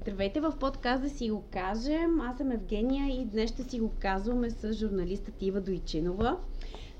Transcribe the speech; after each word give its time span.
Здравейте 0.00 0.40
в 0.40 0.54
подкаст 0.60 1.02
да 1.02 1.10
си 1.10 1.30
го 1.30 1.44
кажем. 1.50 2.20
Аз 2.20 2.36
съм 2.36 2.52
Евгения 2.52 3.20
и 3.20 3.24
днес 3.24 3.50
ще 3.50 3.62
си 3.62 3.80
го 3.80 3.92
казваме 3.98 4.50
с 4.50 4.72
журналистът 4.72 5.42
Ива 5.42 5.60
Дойчинова. 5.60 6.38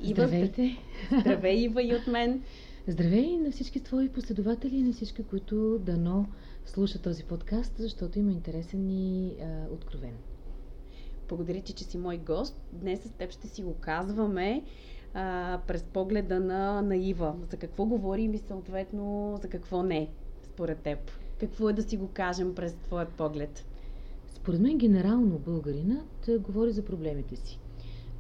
Ива, 0.00 0.26
Здравейте! 0.26 0.76
Здравей, 1.20 1.56
Ива, 1.56 1.82
и 1.82 1.94
от 1.94 2.06
мен. 2.06 2.42
Здравей 2.86 3.36
на 3.36 3.50
всички 3.50 3.80
твои 3.80 4.08
последователи 4.08 4.76
и 4.76 4.82
на 4.82 4.92
всички, 4.92 5.22
които 5.22 5.78
дано 5.78 6.26
слушат 6.66 7.02
този 7.02 7.24
подкаст, 7.24 7.74
защото 7.76 8.18
има 8.18 8.32
интересен 8.32 8.90
и 8.90 9.34
а, 9.40 9.72
откровен. 9.72 10.14
Благодаря 11.28 11.60
ти, 11.60 11.72
че 11.72 11.84
си 11.84 11.98
мой 11.98 12.18
гост. 12.18 12.60
Днес 12.72 13.00
с 13.00 13.10
теб 13.10 13.30
ще 13.30 13.48
си 13.48 13.62
го 13.62 13.74
казваме 13.74 14.62
а, 15.14 15.60
през 15.66 15.82
погледа 15.82 16.40
на, 16.40 16.82
на 16.82 16.96
Ива. 16.96 17.34
За 17.50 17.56
какво 17.56 17.84
говорим 17.84 18.34
и 18.34 18.38
съответно 18.38 19.36
за 19.42 19.48
какво 19.48 19.82
не, 19.82 20.08
според 20.42 20.78
теб. 20.78 20.98
Какво 21.40 21.68
е 21.68 21.72
да 21.72 21.82
си 21.82 21.96
го 21.96 22.08
кажем 22.08 22.54
през 22.54 22.74
твоят 22.74 23.08
поглед? 23.08 23.64
Според 24.34 24.60
мен 24.60 24.78
генерално 24.78 25.38
българинът 25.38 26.30
говори 26.40 26.72
за 26.72 26.84
проблемите 26.84 27.36
си. 27.36 27.58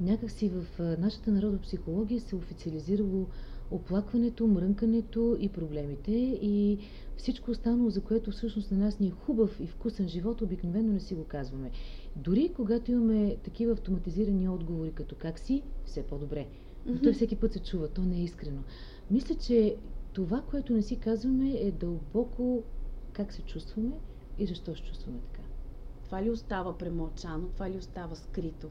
Някак 0.00 0.30
си 0.30 0.48
в 0.48 0.64
нашата 0.98 1.30
народопсихология 1.30 2.20
се 2.20 2.36
официализирало 2.36 3.26
оплакването, 3.70 4.46
мрънкането 4.46 5.36
и 5.40 5.48
проблемите 5.48 6.12
и 6.42 6.78
всичко 7.16 7.50
останало, 7.50 7.90
за 7.90 8.00
което 8.00 8.30
всъщност 8.30 8.70
на 8.70 8.78
нас 8.78 9.00
ни 9.00 9.06
е 9.06 9.10
хубав 9.10 9.60
и 9.60 9.66
вкусен 9.66 10.08
живот, 10.08 10.42
обикновено 10.42 10.92
не 10.92 11.00
си 11.00 11.14
го 11.14 11.24
казваме. 11.24 11.70
Дори 12.16 12.52
когато 12.56 12.90
имаме 12.90 13.36
такива 13.36 13.72
автоматизирани 13.72 14.48
отговори 14.48 14.92
като 14.92 15.14
как 15.14 15.38
си, 15.38 15.62
все 15.84 16.02
по-добре. 16.02 16.46
Но 16.86 17.00
той 17.00 17.12
всеки 17.12 17.36
път 17.36 17.52
се 17.52 17.58
чува, 17.58 17.88
то 17.88 18.02
не 18.02 18.16
е 18.16 18.22
искрено. 18.22 18.60
Мисля, 19.10 19.34
че 19.34 19.76
това, 20.12 20.42
което 20.50 20.72
не 20.72 20.82
си 20.82 20.96
казваме 20.96 21.50
е 21.50 21.70
дълбоко 21.70 22.62
как 23.18 23.32
се 23.32 23.42
чувстваме 23.42 23.96
и 24.38 24.46
защо 24.46 24.76
се 24.76 24.82
чувстваме 24.82 25.18
така. 25.32 25.48
Това 26.04 26.22
ли 26.22 26.30
остава 26.30 26.78
премълчано, 26.78 27.48
това 27.54 27.70
ли 27.70 27.76
остава 27.76 28.14
скрито? 28.14 28.68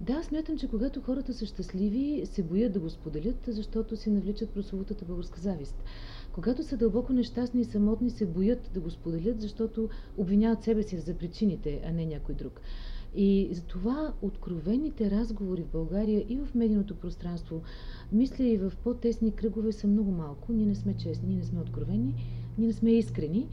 Да, 0.00 0.22
смятам, 0.22 0.58
че 0.58 0.68
когато 0.68 1.00
хората 1.00 1.34
са 1.34 1.46
щастливи, 1.46 2.26
се 2.26 2.42
боят 2.42 2.72
да 2.72 2.80
го 2.80 2.90
споделят, 2.90 3.36
защото 3.46 3.96
си 3.96 4.10
навличат 4.10 4.50
прословутата 4.50 5.04
българска 5.04 5.40
завист. 5.40 5.84
Когато 6.32 6.62
са 6.62 6.76
дълбоко 6.76 7.12
нещастни 7.12 7.60
и 7.60 7.64
самотни, 7.64 8.10
се 8.10 8.26
боят 8.26 8.70
да 8.74 8.80
го 8.80 8.90
споделят, 8.90 9.40
защото 9.40 9.88
обвиняват 10.16 10.62
себе 10.62 10.82
си 10.82 10.98
за 10.98 11.14
причините, 11.14 11.82
а 11.84 11.92
не 11.92 12.06
някой 12.06 12.34
друг. 12.34 12.60
И 13.14 13.48
затова 13.52 14.12
откровените 14.22 15.10
разговори 15.10 15.62
в 15.62 15.72
България 15.72 16.24
и 16.28 16.36
в 16.36 16.54
медийното 16.54 16.94
пространство, 16.94 17.62
мисля 18.12 18.44
и 18.44 18.58
в 18.58 18.72
по-тесни 18.84 19.32
кръгове 19.32 19.72
са 19.72 19.86
много 19.86 20.10
малко. 20.10 20.52
Ние 20.52 20.66
не 20.66 20.74
сме 20.74 20.96
честни, 20.96 21.28
ние 21.28 21.38
не 21.38 21.44
сме 21.44 21.60
откровени, 21.60 22.14
ние 22.58 22.66
не 22.66 22.72
сме 22.72 22.90
искрени. 22.90 23.48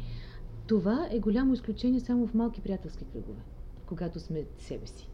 Това 0.67 1.07
е 1.11 1.19
голямо 1.19 1.53
изключение 1.53 1.99
само 1.99 2.27
в 2.27 2.33
малки 2.33 2.61
приятелски 2.61 3.05
кръгове, 3.05 3.41
когато 3.85 4.19
сме 4.19 4.45
себе 4.57 4.87
си. 4.87 5.09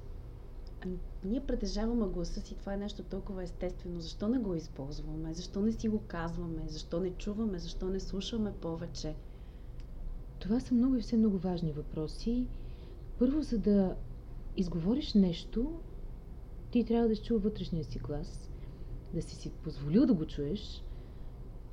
А, 0.85 0.87
ние 1.23 1.45
притежаваме 1.45 2.07
гласа 2.07 2.41
си, 2.41 2.55
това 2.55 2.73
е 2.73 2.77
нещо 2.77 3.03
толкова 3.03 3.43
естествено. 3.43 4.01
Защо 4.01 4.27
не 4.27 4.39
го 4.39 4.55
използваме? 4.55 5.33
Защо 5.33 5.61
не 5.61 5.71
си 5.71 5.89
го 5.89 5.99
казваме? 6.07 6.63
Защо 6.67 6.99
не 6.99 7.09
чуваме? 7.09 7.59
Защо 7.59 7.89
не 7.89 7.99
слушаме 7.99 8.53
повече? 8.61 9.15
Това 10.39 10.59
са 10.59 10.73
много 10.73 10.95
и 10.95 11.01
все 11.01 11.17
много 11.17 11.37
важни 11.37 11.71
въпроси. 11.71 12.47
Първо, 13.19 13.41
за 13.41 13.57
да 13.57 13.95
изговориш 14.57 15.13
нещо, 15.13 15.79
ти 16.71 16.83
трябва 16.83 17.07
да 17.07 17.15
чува 17.15 17.39
вътрешния 17.39 17.83
си 17.83 17.99
глас, 17.99 18.49
да 19.13 19.21
си 19.21 19.35
си 19.35 19.49
позволил 19.49 20.05
да 20.05 20.13
го 20.13 20.25
чуеш 20.25 20.83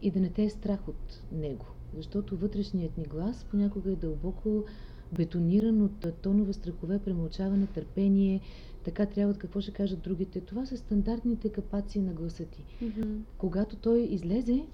и 0.03 0.11
да 0.11 0.21
не 0.21 0.31
те 0.31 0.45
е 0.45 0.51
страх 0.51 0.89
от 0.89 1.23
него. 1.33 1.67
Защото 1.97 2.37
вътрешният 2.37 2.99
ни 2.99 3.05
глас 3.05 3.47
понякога 3.51 3.93
е 3.93 3.97
дълбоко 3.97 4.65
бетониран 5.13 5.83
от 5.83 6.07
тонове 6.23 6.53
страхове, 6.53 6.99
премълчаване, 6.99 7.67
търпение, 7.67 8.41
така 8.85 9.07
трябва 9.07 9.35
какво 9.35 9.61
ще 9.61 9.73
кажат 9.73 10.03
другите. 10.03 10.41
Това 10.41 10.67
са 10.67 10.77
стандартните 10.77 11.49
капаци 11.49 12.01
на 12.01 12.13
гласа 12.13 12.45
ти. 12.45 12.65
Mm-hmm. 12.83 13.19
Когато 13.39 13.77
той 13.77 14.01
излезе, 14.01 14.67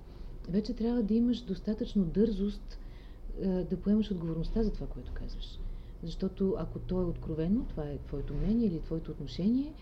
вече 0.48 0.74
трябва 0.74 1.02
да 1.02 1.14
имаш 1.14 1.40
достатъчно 1.40 2.04
дързост 2.04 2.78
е, 3.40 3.48
да 3.48 3.76
поемаш 3.76 4.10
отговорността 4.10 4.62
за 4.62 4.72
това, 4.72 4.86
което 4.86 5.12
казваш. 5.12 5.58
Защото 6.02 6.54
ако 6.58 6.78
то 6.78 7.00
е 7.00 7.04
откровено, 7.04 7.64
това 7.64 7.84
е 7.84 7.98
твоето 7.98 8.34
мнение 8.34 8.66
или 8.66 8.80
твоето 8.80 9.10
отношение, 9.10 9.72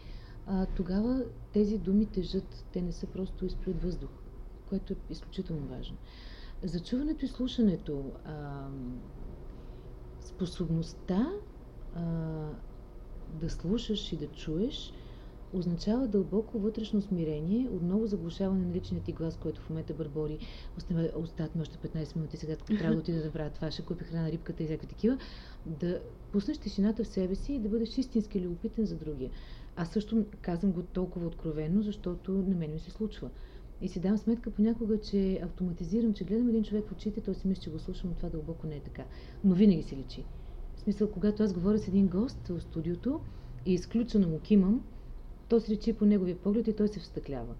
а, 0.46 0.66
тогава 0.66 1.24
тези 1.52 1.78
думи 1.78 2.06
тежат. 2.06 2.64
Те 2.72 2.82
не 2.82 2.92
са 2.92 3.06
просто 3.06 3.46
изплюят 3.46 3.82
въздух, 3.82 4.10
което 4.68 4.92
е 4.92 4.96
изключително 5.10 5.66
важно. 5.66 5.96
За 6.64 6.80
чуването 6.80 7.24
и 7.24 7.28
слушането, 7.28 8.12
а, 8.24 8.66
способността 10.20 11.32
а, 11.94 12.02
да 13.40 13.50
слушаш 13.50 14.12
и 14.12 14.16
да 14.16 14.26
чуеш, 14.26 14.92
означава 15.52 16.08
дълбоко 16.08 16.58
вътрешно 16.58 17.02
смирение, 17.02 17.68
отново 17.72 18.06
заглушаване 18.06 18.66
на 18.66 18.74
личния 18.74 19.02
ти 19.02 19.12
глас, 19.12 19.36
който 19.36 19.60
в 19.60 19.70
момента 19.70 19.94
бърбори. 19.94 20.38
Остават 21.16 21.54
ми 21.54 21.62
още 21.62 21.88
15 21.88 22.16
минути, 22.16 22.36
сега 22.36 22.56
трябва 22.56 22.94
да 22.94 23.00
отида 23.00 23.22
да 23.22 23.32
правя 23.32 23.50
това, 23.50 23.70
ще 23.70 23.82
купи 23.82 24.04
храна, 24.04 24.32
рибката 24.32 24.62
и 24.62 24.66
всякакви 24.66 24.86
такива. 24.86 25.18
Да 25.66 26.00
пуснеш 26.32 26.58
тишината 26.58 27.04
в 27.04 27.08
себе 27.08 27.34
си 27.34 27.52
и 27.52 27.58
да 27.58 27.68
бъдеш 27.68 27.98
истински 27.98 28.40
любопитен 28.40 28.86
за 28.86 28.96
другия. 28.96 29.30
Аз 29.76 29.90
също 29.90 30.24
казвам 30.42 30.72
го 30.72 30.82
толкова 30.82 31.26
откровенно, 31.26 31.82
защото 31.82 32.32
на 32.32 32.56
мен 32.56 32.72
ми 32.72 32.78
се 32.78 32.90
случва. 32.90 33.30
И 33.82 33.88
си 33.88 34.00
дам 34.00 34.18
сметка 34.18 34.50
понякога, 34.50 35.00
че 35.00 35.40
автоматизирам, 35.42 36.14
че 36.14 36.24
гледам 36.24 36.48
един 36.48 36.64
човек 36.64 36.88
в 36.88 36.92
очите, 36.92 37.20
той 37.20 37.34
си 37.34 37.48
мисли, 37.48 37.62
че 37.62 37.70
го 37.70 37.78
слушам, 37.78 38.10
но 38.10 38.16
това 38.16 38.28
дълбоко 38.28 38.66
не 38.66 38.76
е 38.76 38.80
така. 38.80 39.04
Но 39.44 39.54
винаги 39.54 39.82
се 39.82 39.96
личи. 39.96 40.24
В 40.76 40.80
смисъл, 40.80 41.10
когато 41.10 41.42
аз 41.42 41.52
говоря 41.52 41.78
с 41.78 41.88
един 41.88 42.08
гост 42.08 42.48
в 42.48 42.60
студиото 42.60 43.20
и 43.66 43.74
изключено 43.74 44.28
му 44.28 44.40
кимам, 44.40 44.84
то 45.48 45.60
се 45.60 45.72
речи 45.72 45.92
по 45.92 46.04
неговия 46.04 46.36
поглед 46.36 46.68
и 46.68 46.76
той 46.76 46.88
се 46.88 47.00
встъклява. 47.00 47.54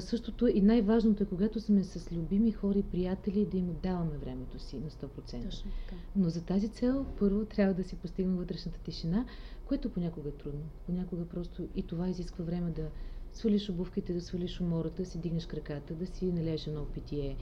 Същото 0.00 0.46
и 0.46 0.62
най-важното 0.62 1.22
е, 1.22 1.26
когато 1.26 1.60
сме 1.60 1.84
с 1.84 2.12
любими 2.12 2.52
хора 2.52 2.78
и 2.78 2.82
приятели, 2.82 3.46
да 3.46 3.56
им 3.56 3.70
отдаваме 3.70 4.18
времето 4.18 4.58
си 4.58 4.78
на 4.78 4.90
100%. 4.90 5.44
Точно 5.44 5.70
така. 5.70 6.00
Но 6.16 6.28
за 6.28 6.44
тази 6.44 6.68
цел 6.68 7.06
първо 7.18 7.44
трябва 7.44 7.74
да 7.74 7.84
си 7.84 7.96
постигнем 7.96 8.36
вътрешната 8.36 8.78
тишина, 8.78 9.24
което 9.66 9.90
понякога 9.90 10.28
е 10.28 10.32
трудно. 10.32 10.60
Понякога 10.86 11.24
просто 11.24 11.68
и 11.74 11.82
това 11.82 12.08
изисква 12.08 12.44
време 12.44 12.70
да 12.70 12.88
свалиш 13.36 13.70
обувките, 13.70 14.12
да 14.12 14.20
свалиш 14.20 14.60
умората, 14.60 15.02
да 15.02 15.08
си 15.08 15.18
дигнеш 15.18 15.46
краката, 15.46 15.94
да 15.94 16.06
си 16.06 16.32
належеш 16.32 16.66
едно 16.66 16.84
питие, 16.84 17.36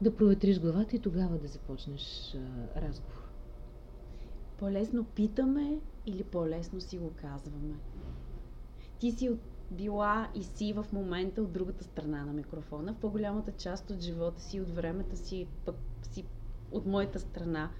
да 0.00 0.16
проветриш 0.16 0.60
главата 0.60 0.96
и 0.96 0.98
тогава 0.98 1.38
да 1.38 1.48
започнеш 1.48 2.34
а, 2.34 2.80
разговор. 2.80 3.28
По-лесно 4.58 5.04
питаме 5.04 5.80
или 6.06 6.24
по-лесно 6.24 6.80
си 6.80 6.98
го 6.98 7.10
казваме? 7.16 7.74
Ти 8.98 9.10
си 9.10 9.30
била 9.70 10.28
и 10.34 10.42
си 10.42 10.72
в 10.72 10.86
момента 10.92 11.42
от 11.42 11.52
другата 11.52 11.84
страна 11.84 12.24
на 12.24 12.32
микрофона. 12.32 12.92
В 12.92 12.96
по-голямата 12.96 13.52
част 13.52 13.90
от 13.90 14.00
живота 14.00 14.42
си, 14.42 14.60
от 14.60 14.70
времето 14.70 15.16
си, 15.16 15.46
пък 15.64 15.76
си 16.02 16.24
от 16.72 16.86
моята 16.86 17.20
страна. 17.20 17.70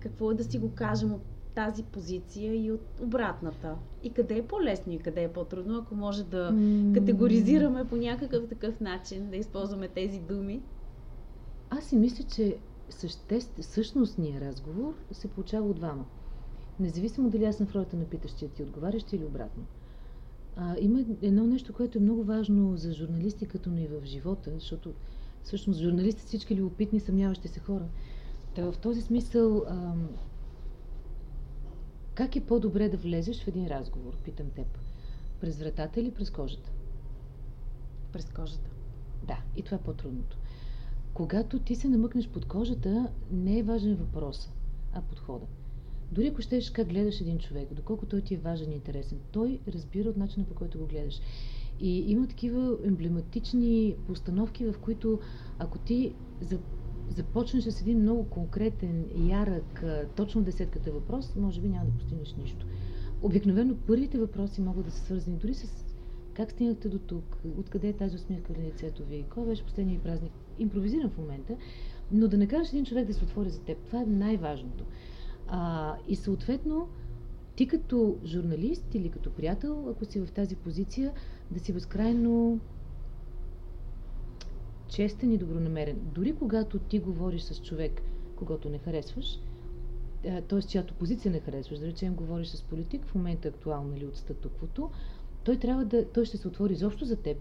Какво 0.00 0.30
е 0.30 0.34
да 0.34 0.44
си 0.44 0.58
го 0.58 0.74
кажем 0.74 1.12
от 1.12 1.22
тази 1.58 1.82
позиция 1.82 2.64
и 2.64 2.72
от 2.72 3.00
обратната? 3.02 3.76
И 4.02 4.10
къде 4.10 4.38
е 4.38 4.46
по-лесно 4.46 4.92
и 4.92 4.98
къде 4.98 5.22
е 5.22 5.32
по-трудно, 5.32 5.78
ако 5.78 5.94
може 5.94 6.24
да 6.24 6.54
категоризираме 6.94 7.84
по 7.84 7.96
някакъв 7.96 8.48
такъв 8.48 8.80
начин, 8.80 9.30
да 9.30 9.36
използваме 9.36 9.88
тези 9.88 10.20
думи? 10.20 10.62
Аз 11.70 11.84
си 11.84 11.96
мисля, 11.96 12.24
че 12.24 12.56
съществ, 12.90 13.62
същностният 13.62 14.42
разговор 14.42 14.94
се 15.12 15.28
получава 15.28 15.68
от 15.68 15.76
двама. 15.76 16.04
Независимо 16.80 17.30
дали 17.30 17.44
аз 17.44 17.56
съм 17.56 17.66
в 17.66 17.74
ролята 17.74 17.96
на 17.96 18.04
питащия 18.04 18.50
ти, 18.50 18.62
отговарящи 18.62 19.16
или 19.16 19.24
обратно. 19.24 19.64
А, 20.56 20.76
има 20.80 21.04
едно 21.22 21.46
нещо, 21.46 21.72
което 21.72 21.98
е 21.98 22.00
много 22.00 22.24
важно 22.24 22.76
за 22.76 22.92
журналистиката, 22.92 23.70
но 23.70 23.78
и 23.78 23.86
в 23.86 24.04
живота, 24.04 24.50
защото 24.54 24.92
всъщност 25.42 25.80
журналисти 25.80 26.22
всички 26.26 26.56
любопитни, 26.56 27.00
съмняващи 27.00 27.48
се 27.48 27.60
хора. 27.60 27.84
Та 28.54 28.72
в 28.72 28.78
този 28.78 29.02
смисъл, 29.02 29.64
а, 29.68 29.92
как 32.18 32.36
е 32.36 32.46
по-добре 32.46 32.88
да 32.88 32.96
влезеш 32.96 33.44
в 33.44 33.48
един 33.48 33.66
разговор, 33.66 34.16
питам 34.24 34.50
теб? 34.50 34.66
През 35.40 35.58
вратата 35.58 36.00
или 36.00 36.10
през 36.10 36.30
кожата? 36.30 36.70
През 38.12 38.24
кожата. 38.24 38.70
Да, 39.26 39.38
и 39.56 39.62
това 39.62 39.76
е 39.76 39.80
по-трудното. 39.80 40.38
Когато 41.14 41.58
ти 41.58 41.74
се 41.74 41.88
намъкнеш 41.88 42.28
под 42.28 42.44
кожата, 42.44 43.08
не 43.30 43.58
е 43.58 43.62
важен 43.62 43.94
въпрос, 43.94 44.50
а 44.92 45.02
подхода. 45.02 45.46
Дори 46.12 46.26
ако 46.26 46.42
щеш 46.42 46.70
как 46.70 46.88
гледаш 46.88 47.20
един 47.20 47.38
човек, 47.38 47.74
доколко 47.74 48.06
той 48.06 48.20
ти 48.20 48.34
е 48.34 48.38
важен 48.38 48.72
и 48.72 48.74
интересен, 48.74 49.18
той 49.32 49.60
разбира 49.68 50.08
от 50.08 50.16
начина 50.16 50.46
по 50.46 50.54
който 50.54 50.78
го 50.78 50.86
гледаш. 50.86 51.20
И 51.80 52.10
има 52.10 52.26
такива 52.26 52.78
емблематични 52.84 53.96
постановки, 54.06 54.64
в 54.64 54.74
които 54.80 55.20
ако 55.58 55.78
ти 55.78 56.14
започнеш 57.10 57.64
с 57.64 57.80
един 57.80 58.00
много 58.00 58.24
конкретен, 58.24 59.04
ярък, 59.28 59.84
точно 60.16 60.42
десетката 60.42 60.92
въпрос, 60.92 61.36
може 61.36 61.60
би 61.60 61.68
няма 61.68 61.84
да 61.84 61.90
постигнеш 61.90 62.34
нищо. 62.34 62.66
Обикновено 63.22 63.76
първите 63.86 64.18
въпроси 64.18 64.60
могат 64.60 64.84
да 64.84 64.90
са 64.90 65.04
свързани 65.04 65.36
дори 65.36 65.54
с 65.54 65.84
как 66.34 66.50
стигнахте 66.50 66.88
до 66.88 66.98
тук, 66.98 67.38
откъде 67.58 67.88
е 67.88 67.92
тази 67.92 68.16
усмивка 68.16 68.52
на 68.52 68.64
лицето 68.64 69.04
ви, 69.04 69.24
кой 69.30 69.46
беше 69.46 69.64
последния 69.64 70.00
празник. 70.00 70.32
Импровизирам 70.58 71.10
в 71.10 71.18
момента, 71.18 71.56
но 72.12 72.28
да 72.28 72.38
не 72.38 72.44
един 72.44 72.84
човек 72.84 73.06
да 73.06 73.14
се 73.14 73.24
отвори 73.24 73.50
за 73.50 73.60
теб. 73.60 73.78
Това 73.78 74.02
е 74.02 74.06
най-важното. 74.06 74.84
А, 75.48 75.94
и 76.08 76.16
съответно, 76.16 76.88
ти 77.56 77.68
като 77.68 78.16
журналист 78.24 78.94
или 78.94 79.08
като 79.08 79.30
приятел, 79.30 79.88
ако 79.90 80.04
си 80.04 80.20
в 80.20 80.32
тази 80.32 80.56
позиция, 80.56 81.12
да 81.50 81.60
си 81.60 81.72
безкрайно 81.72 82.60
честен 84.88 85.32
и 85.32 85.38
добронамерен. 85.38 85.96
Дори 86.14 86.34
когато 86.36 86.78
ти 86.78 86.98
говориш 86.98 87.42
с 87.42 87.62
човек, 87.62 88.02
когато 88.36 88.68
не 88.68 88.78
харесваш, 88.78 89.40
т.е. 90.48 90.62
чиято 90.62 90.94
позиция 90.94 91.32
не 91.32 91.40
харесваш, 91.40 91.78
да 91.78 91.86
речем, 91.86 92.14
говориш 92.14 92.48
с 92.48 92.62
политик, 92.62 93.04
в 93.04 93.14
момента 93.14 93.48
актуално 93.48 93.96
или 93.96 94.06
от 94.06 94.16
статуквото, 94.16 94.90
той 95.44 95.56
трябва 95.56 95.84
да, 95.84 96.04
той 96.04 96.24
ще 96.24 96.36
се 96.36 96.48
отвори 96.48 96.72
изобщо 96.72 97.04
за 97.04 97.16
теб 97.16 97.36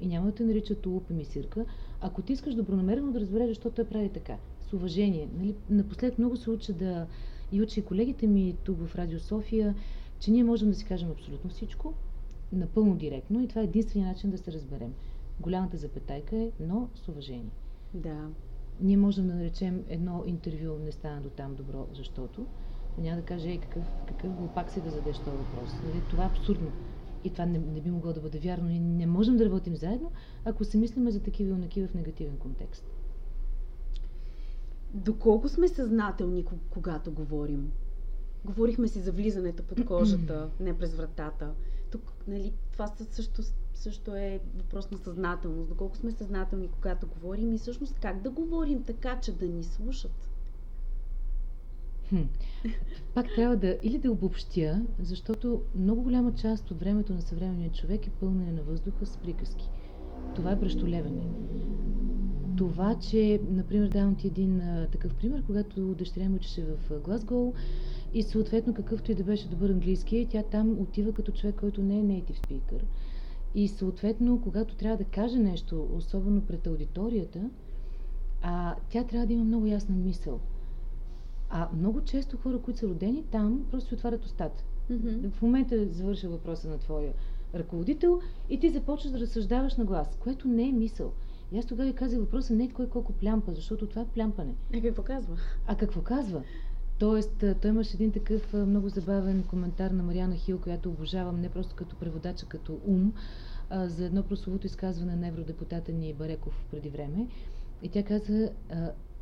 и 0.00 0.06
няма 0.06 0.26
да 0.26 0.34
те 0.34 0.44
нарича 0.44 0.74
тулуп 0.74 1.10
и 1.10 1.14
мисирка, 1.14 1.64
ако 2.00 2.22
ти 2.22 2.32
искаш 2.32 2.54
добронамерено 2.54 3.12
да 3.12 3.20
разбереш 3.20 3.48
защо 3.48 3.70
той 3.70 3.84
прави 3.84 4.08
така, 4.08 4.36
с 4.68 4.72
уважение. 4.72 5.28
Нали? 5.38 5.54
Напоследък 5.70 6.18
много 6.18 6.36
се 6.36 6.50
уча 6.50 6.72
да 6.72 7.06
и 7.52 7.62
уча 7.62 7.80
и 7.80 7.84
колегите 7.84 8.26
ми 8.26 8.56
тук 8.64 8.78
в 8.86 8.96
Радио 8.96 9.20
София, 9.20 9.74
че 10.18 10.30
ние 10.30 10.44
можем 10.44 10.68
да 10.68 10.74
си 10.74 10.84
кажем 10.84 11.10
абсолютно 11.10 11.50
всичко, 11.50 11.94
напълно 12.52 12.96
директно 12.96 13.42
и 13.42 13.48
това 13.48 13.60
е 13.60 13.64
единствения 13.64 14.08
начин 14.08 14.30
да 14.30 14.38
се 14.38 14.52
разберем. 14.52 14.94
Голямата 15.40 15.76
запетайка 15.76 16.36
е, 16.36 16.50
но 16.60 16.88
с 16.94 17.08
уважение. 17.08 17.50
Да. 17.94 18.28
Ние 18.80 18.96
можем 18.96 19.26
да 19.26 19.34
наречем 19.34 19.84
едно 19.88 20.22
интервю 20.26 20.78
не 20.78 20.92
стана 20.92 21.20
до 21.20 21.28
там 21.28 21.54
добро, 21.54 21.86
защото 21.94 22.46
няма 22.98 23.16
да 23.16 23.22
каже, 23.22 23.48
ей, 23.48 23.60
какъв, 23.60 23.84
какъв 24.08 24.32
глупак 24.32 24.70
си 24.70 24.80
да 24.80 24.90
задеш 24.90 25.18
този 25.18 25.36
въпрос. 25.36 25.70
Нали? 25.84 26.02
Това 26.10 26.24
е 26.24 26.26
абсурдно. 26.26 26.72
И 27.24 27.30
това 27.30 27.46
не, 27.46 27.58
не 27.58 27.80
би 27.80 27.90
могло 27.90 28.12
да 28.12 28.20
бъде 28.20 28.38
вярно. 28.38 28.68
Ние 28.68 28.80
не 28.80 29.06
можем 29.06 29.36
да 29.36 29.44
работим 29.44 29.76
заедно, 29.76 30.10
ако 30.44 30.64
се 30.64 30.78
мислиме 30.78 31.10
за 31.10 31.22
такива 31.22 31.50
юнаки 31.50 31.86
в 31.86 31.94
негативен 31.94 32.36
контекст. 32.36 32.84
Доколко 34.94 35.48
сме 35.48 35.68
съзнателни, 35.68 36.44
когато 36.70 37.12
говорим? 37.12 37.72
Говорихме 38.44 38.88
си 38.88 39.00
за 39.00 39.12
влизането 39.12 39.62
под 39.62 39.86
кожата, 39.86 40.50
не 40.60 40.78
през 40.78 40.94
вратата. 40.94 41.54
Тук, 41.96 42.12
нали, 42.28 42.52
това 42.72 42.86
също, 43.10 43.42
също 43.74 44.14
е 44.16 44.40
въпрос 44.56 44.90
на 44.90 44.98
съзнателност. 44.98 45.68
Доколко 45.68 45.96
сме 45.96 46.10
съзнателни, 46.10 46.68
когато 46.68 47.06
говорим 47.06 47.52
и 47.52 47.58
всъщност 47.58 47.98
как 48.00 48.22
да 48.22 48.30
говорим 48.30 48.82
така, 48.82 49.20
че 49.20 49.32
да 49.32 49.48
ни 49.48 49.64
слушат. 49.64 50.30
Хм. 52.08 52.22
Пак 53.14 53.26
трябва 53.36 53.56
да 53.56 53.78
или 53.82 53.98
да 53.98 54.10
обобщя, 54.12 54.82
защото 54.98 55.62
много 55.74 56.02
голяма 56.02 56.34
част 56.34 56.70
от 56.70 56.80
времето 56.80 57.14
на 57.14 57.22
съвременния 57.22 57.72
човек 57.72 58.06
е 58.06 58.10
пълнене 58.10 58.52
на 58.52 58.62
въздуха 58.62 59.06
с 59.06 59.16
приказки. 59.16 59.70
Това 60.34 60.52
е 60.52 60.56
бръщолевене. 60.56 61.22
Това, 62.56 62.98
че, 62.98 63.40
например, 63.50 63.88
давам 63.88 64.14
ти 64.16 64.26
един 64.26 64.60
а, 64.60 64.88
такъв 64.92 65.14
пример, 65.14 65.42
когато 65.46 65.94
дъщеря 65.94 66.28
ми 66.28 66.36
учеше 66.36 66.64
в 66.64 67.00
Глазгоу 67.00 67.52
и 68.14 68.22
съответно 68.22 68.74
какъвто 68.74 69.12
и 69.12 69.14
да 69.14 69.24
беше 69.24 69.48
добър 69.48 69.70
английски, 69.70 70.26
тя 70.30 70.42
там 70.42 70.80
отива 70.80 71.12
като 71.12 71.32
човек, 71.32 71.54
който 71.54 71.82
не 71.82 71.98
е 71.98 72.02
native 72.02 72.46
speaker. 72.46 72.82
И 73.54 73.68
съответно, 73.68 74.40
когато 74.40 74.76
трябва 74.76 74.96
да 74.96 75.04
каже 75.04 75.38
нещо, 75.38 75.88
особено 75.96 76.40
пред 76.40 76.66
аудиторията, 76.66 77.50
а, 78.42 78.74
тя 78.90 79.04
трябва 79.04 79.26
да 79.26 79.32
има 79.32 79.44
много 79.44 79.66
ясна 79.66 79.96
мисъл. 79.96 80.40
А 81.50 81.68
много 81.76 82.00
често 82.00 82.36
хора, 82.36 82.58
които 82.58 82.80
са 82.80 82.88
родени 82.88 83.24
там, 83.30 83.66
просто 83.70 83.88
си 83.88 83.94
отварят 83.94 84.24
устата. 84.24 84.64
Mm-hmm. 84.90 85.30
В 85.30 85.42
момента 85.42 85.86
завърша 85.88 86.28
въпроса 86.28 86.68
на 86.68 86.78
твоя 86.78 87.12
ръководител 87.54 88.20
и 88.50 88.60
ти 88.60 88.70
започваш 88.70 89.12
да 89.12 89.20
разсъждаваш 89.20 89.76
на 89.76 89.84
глас, 89.84 90.16
което 90.20 90.48
не 90.48 90.68
е 90.68 90.72
мисъл. 90.72 91.12
И 91.52 91.58
аз 91.58 91.66
тогава 91.66 91.88
ви 91.88 91.94
казах 91.94 92.18
въпроса 92.18 92.54
не 92.54 92.64
е 92.64 92.68
кой 92.68 92.88
колко 92.88 93.12
плямпа, 93.12 93.52
защото 93.52 93.86
това 93.86 94.02
е 94.02 94.06
плямпане. 94.06 94.54
А 94.74 94.80
какво 94.80 95.02
казва? 95.02 95.36
А 95.66 95.76
какво 95.76 96.00
казва? 96.00 96.42
Тоест, 96.98 97.44
той 97.62 97.70
имаше 97.70 97.96
един 97.96 98.12
такъв 98.12 98.52
много 98.52 98.88
забавен 98.88 99.42
коментар 99.42 99.90
на 99.90 100.02
Мариана 100.02 100.36
Хил, 100.36 100.58
която 100.60 100.88
обожавам 100.88 101.40
не 101.40 101.48
просто 101.48 101.74
като 101.74 101.96
преводача, 101.96 102.46
като 102.46 102.80
ум, 102.86 103.12
а, 103.70 103.88
за 103.88 104.04
едно 104.04 104.22
прословото 104.22 104.66
изказване 104.66 105.16
на 105.16 105.28
евродепутата 105.28 105.92
ни 105.92 106.14
Бареков 106.14 106.66
преди 106.70 106.88
време. 106.88 107.28
И 107.82 107.88
тя 107.88 108.02
каза, 108.02 108.50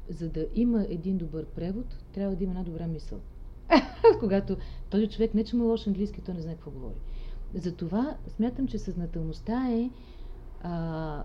за 0.09 0.29
да 0.29 0.47
има 0.55 0.87
един 0.89 1.17
добър 1.17 1.45
превод, 1.45 1.87
трябва 2.13 2.37
да 2.37 2.45
има 2.45 2.51
една 2.51 2.65
добра 2.65 2.87
мисъл. 2.87 3.19
Когато 4.21 4.57
този 4.91 5.09
човек 5.09 5.35
не 5.35 5.45
че 5.45 5.57
му 5.57 5.65
е 5.65 5.67
лош 5.67 5.87
английски, 5.87 6.21
той 6.21 6.35
не 6.35 6.41
знае 6.41 6.55
какво 6.55 6.71
говори. 6.71 7.01
Затова 7.55 8.17
смятам, 8.29 8.67
че 8.67 8.79
съзнателността 8.79 9.73
е 9.73 9.91
а, 10.63 11.25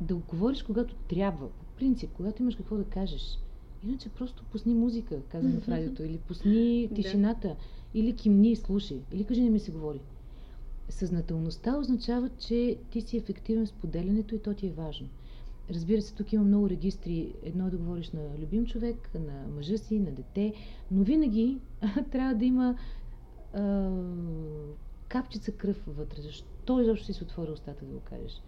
да 0.00 0.14
говориш 0.16 0.62
когато 0.62 0.94
трябва. 0.94 1.48
По 1.48 1.64
принцип, 1.76 2.10
когато 2.16 2.42
имаш 2.42 2.56
какво 2.56 2.76
да 2.76 2.84
кажеш. 2.84 3.38
Иначе 3.84 4.08
просто 4.08 4.44
пусни 4.44 4.74
музика, 4.74 5.20
казвам 5.28 5.60
в 5.60 5.68
радиото, 5.68 6.02
или 6.02 6.18
пусни 6.18 6.90
тишината, 6.94 7.56
или 7.94 8.16
кимни 8.16 8.50
и 8.50 8.56
слушай, 8.56 9.00
или 9.12 9.24
кажи 9.24 9.42
не 9.42 9.50
ми 9.50 9.60
се 9.60 9.70
говори. 9.70 10.00
Съзнателността 10.88 11.78
означава, 11.78 12.30
че 12.38 12.76
ти 12.90 13.00
си 13.00 13.16
ефективен 13.16 13.66
в 13.66 13.68
споделянето 13.68 14.34
и 14.34 14.38
то 14.38 14.54
ти 14.54 14.66
е 14.66 14.72
важно. 14.72 15.08
Разбира 15.70 16.02
се, 16.02 16.14
тук 16.14 16.32
има 16.32 16.44
много 16.44 16.70
регистри. 16.70 17.32
Едно 17.42 17.66
е 17.66 17.70
да 17.70 17.76
говориш 17.76 18.10
на 18.10 18.20
любим 18.38 18.66
човек, 18.66 19.10
на 19.14 19.48
мъжа 19.54 19.78
си, 19.78 19.98
на 19.98 20.10
дете, 20.10 20.52
но 20.90 21.04
винаги 21.04 21.58
трябва 22.12 22.34
да 22.34 22.44
има 22.44 22.76
а, 23.52 23.90
капчица 25.08 25.52
кръв 25.52 25.82
вътре. 25.86 26.22
Защо 26.22 26.80
изобщо 26.80 27.06
си 27.06 27.12
се 27.12 27.24
отвори 27.24 27.50
устата 27.50 27.84
да 27.84 27.92
го 27.92 28.00
кажеш? 28.00 28.42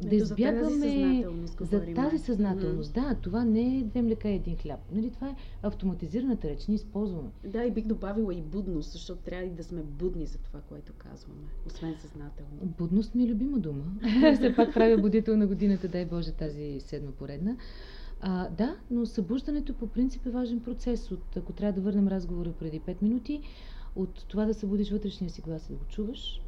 Да 0.00 0.16
избягваме 0.16 1.24
за, 1.60 1.64
за 1.64 1.94
тази 1.94 2.18
съзнателност. 2.18 2.90
Mm. 2.90 2.94
Да, 2.94 3.14
това 3.14 3.44
не 3.44 3.78
е 3.78 3.84
две 3.84 4.02
млека 4.02 4.28
и 4.28 4.34
един 4.34 4.56
хляб. 4.56 4.80
Нали, 4.92 5.10
това 5.10 5.28
е 5.28 5.34
автоматизираната 5.62 6.48
реч, 6.48 6.66
ние 6.66 6.74
използваме. 6.74 7.28
Да, 7.44 7.64
и 7.64 7.70
бих 7.70 7.86
добавила 7.86 8.34
и 8.34 8.42
будност, 8.42 8.92
защото 8.92 9.20
трябва 9.20 9.44
и 9.44 9.50
да 9.50 9.64
сме 9.64 9.82
будни 9.82 10.26
за 10.26 10.38
това, 10.38 10.60
което 10.60 10.92
казваме, 10.98 11.40
освен 11.66 11.94
съзнателно. 12.00 12.74
Будност 12.78 13.14
ми 13.14 13.24
е 13.24 13.28
любима 13.28 13.58
дума. 13.58 13.84
Все 14.34 14.54
пак 14.56 14.74
правя 14.74 14.98
будител 14.98 15.36
на 15.36 15.46
годината, 15.46 15.88
дай 15.88 16.04
Боже, 16.04 16.32
тази 16.32 16.80
седма 16.80 17.12
поредна. 17.12 17.56
А, 18.20 18.48
да, 18.48 18.76
но 18.90 19.06
събуждането 19.06 19.74
по 19.74 19.86
принцип 19.86 20.26
е 20.26 20.30
важен 20.30 20.60
процес. 20.60 21.10
От, 21.10 21.36
ако 21.36 21.52
трябва 21.52 21.72
да 21.72 21.80
върнем 21.80 22.08
разговора 22.08 22.52
преди 22.58 22.80
5 22.80 23.02
минути, 23.02 23.40
от 23.96 24.24
това 24.28 24.44
да 24.44 24.54
събудиш 24.54 24.90
вътрешния 24.90 25.30
си 25.30 25.40
глас 25.40 25.66
и 25.66 25.72
да 25.72 25.78
го 25.78 25.84
чуваш 25.84 26.40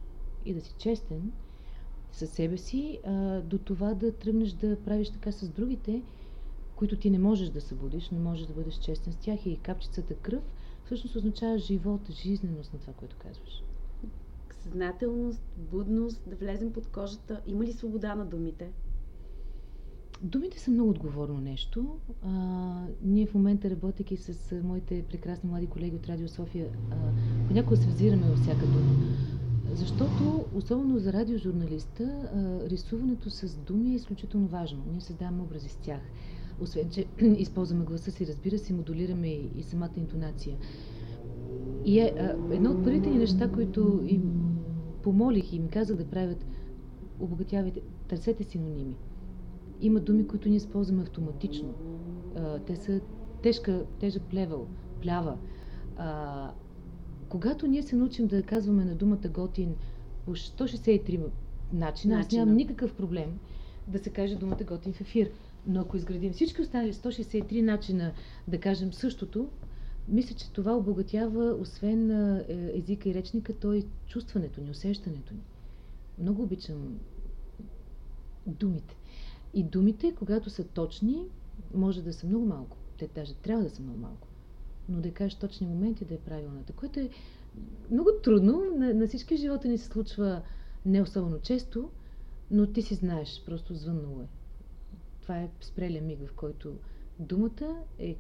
и 0.45 0.55
да 0.55 0.61
си 0.61 0.75
честен, 0.79 1.33
със 2.13 2.31
себе 2.31 2.57
си, 2.57 2.99
а, 3.05 3.41
до 3.41 3.59
това 3.59 3.95
да 3.95 4.13
тръгнеш 4.13 4.53
да 4.53 4.77
правиш 4.77 5.11
така 5.11 5.33
с 5.33 5.49
другите, 5.49 6.03
които 6.77 6.97
ти 6.97 7.11
не 7.11 7.19
можеш 7.19 7.49
да 7.49 7.61
събудиш, 7.61 8.11
не 8.11 8.19
можеш 8.19 8.47
да 8.47 8.53
бъдеш 8.53 8.75
честен 8.75 9.13
с 9.13 9.17
тях 9.17 9.47
и 9.47 9.57
капчицата 9.57 10.15
кръв 10.15 10.43
всъщност 10.85 11.17
означава 11.17 11.59
живот, 11.59 12.01
жизненост 12.11 12.73
на 12.73 12.79
това, 12.79 12.93
което 12.93 13.17
казваш. 13.19 13.63
Съзнателност, 14.63 15.43
будност, 15.57 16.23
да 16.27 16.37
влезем 16.37 16.73
под 16.73 16.87
кожата. 16.87 17.41
Има 17.47 17.65
ли 17.65 17.73
свобода 17.73 18.15
на 18.15 18.25
думите? 18.25 18.71
Думите 20.23 20.61
са 20.61 20.71
много 20.71 20.91
отговорно 20.91 21.41
нещо. 21.41 21.99
А, 22.23 22.87
ние 23.03 23.27
в 23.27 23.35
момента, 23.35 23.71
работейки 23.71 24.17
с 24.17 24.61
моите 24.63 25.05
прекрасни 25.11 25.49
млади 25.49 25.67
колеги 25.67 25.97
от 25.97 26.09
Радио 26.09 26.29
София, 26.29 26.69
а, 26.91 26.97
понякога 27.49 27.77
се 27.77 27.89
взираме 27.89 28.29
във 28.29 28.39
всяка 28.39 28.67
дума. 28.67 28.95
Защото, 29.75 30.45
особено 30.55 30.99
за 30.99 31.13
радиожурналиста, 31.13 32.29
рисуването 32.71 33.31
с 33.31 33.57
думи 33.57 33.91
е 33.91 33.95
изключително 33.95 34.47
важно. 34.47 34.83
Ние 34.93 35.01
създаваме 35.01 35.43
образи 35.43 35.69
с 35.69 35.77
тях. 35.77 36.01
Освен, 36.61 36.91
че 36.91 37.07
използваме 37.21 37.85
гласа 37.85 38.11
си, 38.11 38.27
разбира 38.27 38.59
се, 38.59 38.73
модулираме 38.73 39.29
и, 39.29 39.63
самата 39.63 39.91
интонация. 39.97 40.57
И 41.85 41.99
е, 41.99 42.35
едно 42.51 42.71
от 42.71 42.85
първите 42.85 43.11
ни 43.11 43.19
неща, 43.19 43.53
които 43.53 44.01
им 44.07 44.51
помолих 45.03 45.53
и 45.53 45.59
ми 45.59 45.69
казах 45.69 45.97
да 45.97 46.05
правят, 46.05 46.47
обогатявайте, 47.21 47.81
търсете 48.09 48.45
синоними. 48.45 48.97
Има 49.81 50.01
думи, 50.01 50.27
които 50.27 50.49
ние 50.49 50.57
използваме 50.57 51.03
автоматично. 51.03 51.75
Те 52.67 52.77
са 52.77 53.01
тежка, 53.43 53.85
тежък 53.99 54.23
плевел, 54.23 54.67
плява. 55.03 55.37
Когато 57.31 57.67
ние 57.67 57.83
се 57.83 57.97
научим 57.97 58.27
да 58.27 58.43
казваме 58.43 58.85
на 58.85 58.95
думата 58.95 59.29
готин 59.29 59.75
по 60.25 60.37
163 60.37 61.21
начина, 61.73 62.21
аз 62.21 62.33
нямам 62.33 62.55
никакъв 62.55 62.95
проблем 62.95 63.39
да 63.89 63.99
се 63.99 64.11
каже 64.11 64.37
думата 64.37 64.65
готин 64.67 64.93
в 64.93 65.01
ефир. 65.01 65.31
Но 65.67 65.81
ако 65.81 65.97
изградим 65.97 66.33
всички 66.33 66.63
останали 66.63 66.93
163 66.93 67.61
начина 67.61 68.13
да 68.49 68.61
кажем 68.61 68.93
същото, 68.93 69.49
мисля, 70.09 70.37
че 70.37 70.53
това 70.53 70.77
обогатява, 70.77 71.55
освен 71.61 72.11
е, 72.11 72.45
езика 72.75 73.09
и 73.09 73.15
речника, 73.15 73.53
то 73.53 73.73
и 73.73 73.87
чувстването 74.07 74.61
ни, 74.61 74.71
усещането 74.71 75.35
ни. 75.35 75.41
Много 76.19 76.43
обичам 76.43 76.99
думите. 78.47 78.97
И 79.55 79.65
думите, 79.65 80.15
когато 80.19 80.51
са 80.51 80.65
точни, 80.65 81.25
може 81.75 82.03
да 82.03 82.13
са 82.13 82.27
много 82.27 82.47
малко. 82.47 82.77
Те 82.99 83.09
даже 83.15 83.35
трябва 83.35 83.65
да 83.65 83.71
са 83.71 83.83
много 83.83 83.99
малко 83.99 84.30
но 84.91 85.01
да 85.01 85.13
кажеш 85.13 85.39
точни 85.39 85.67
моменти 85.67 86.05
да 86.05 86.15
е 86.15 86.19
правилната, 86.19 86.73
което 86.73 87.01
е 87.01 87.11
много 87.91 88.11
трудно. 88.23 88.65
На, 88.77 88.95
на 88.95 89.07
всички 89.07 89.37
живота 89.37 89.69
ни 89.69 89.79
се 89.79 89.87
случва 89.87 90.43
не 90.87 91.03
особено 91.03 91.41
често, 91.41 91.91
но 92.51 92.67
ти 92.67 92.83
си 92.83 92.95
знаеш, 92.95 93.43
просто 93.47 93.75
звъннало 93.75 94.21
е. 94.21 94.29
Това 95.23 95.39
е 95.39 95.51
спрелия 95.61 96.03
миг, 96.03 96.29
в 96.29 96.33
който 96.35 96.77
думата 97.19 97.85
е 97.99 98.17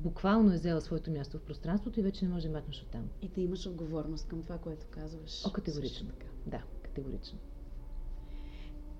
буквално 0.00 0.52
е 0.52 0.54
взела 0.54 0.80
своето 0.80 1.10
място 1.10 1.38
в 1.38 1.42
пространството 1.42 2.00
и 2.00 2.02
вече 2.02 2.24
не 2.24 2.34
може 2.34 2.48
да 2.48 2.54
махнеш 2.54 2.82
оттам. 2.82 3.08
И 3.22 3.28
да 3.28 3.40
имаш 3.40 3.66
отговорност 3.66 4.28
към 4.28 4.42
това, 4.42 4.58
което 4.58 4.86
казваш. 4.90 5.46
О, 5.46 5.52
категорично. 5.52 6.08
Така. 6.08 6.26
Да, 6.46 6.62
категорично. 6.82 7.38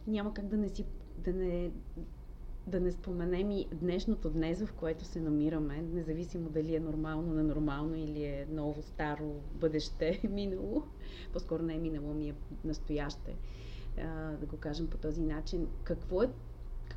Няма 0.07 0.35
как 0.35 0.47
да 0.47 0.57
не 0.57 0.69
си 0.69 0.85
да 1.19 1.33
не 1.33 1.71
да 2.71 2.81
не 2.81 2.93
споменем 2.93 3.51
и 3.51 3.67
днешното 3.73 4.31
днес, 4.31 4.63
в 4.63 4.73
което 4.73 5.05
се 5.05 5.21
намираме, 5.21 5.83
независимо 5.83 6.49
дали 6.49 6.75
е 6.75 6.81
нормално, 6.81 7.35
ненормално 7.35 7.95
или 7.95 8.25
е 8.25 8.47
ново, 8.51 8.83
старо, 8.83 9.35
бъдеще, 9.55 10.21
минало. 10.31 10.83
По-скоро 11.33 11.63
не 11.63 11.75
е 11.75 11.79
минало, 11.79 12.15
ми 12.15 12.29
е 12.29 12.35
настояще. 12.65 13.35
Да 14.41 14.47
го 14.47 14.57
кажем 14.57 14.87
по 14.87 14.99
този 14.99 15.23
начин. 15.23 15.69
Какво 15.85 16.23
е 16.23 16.31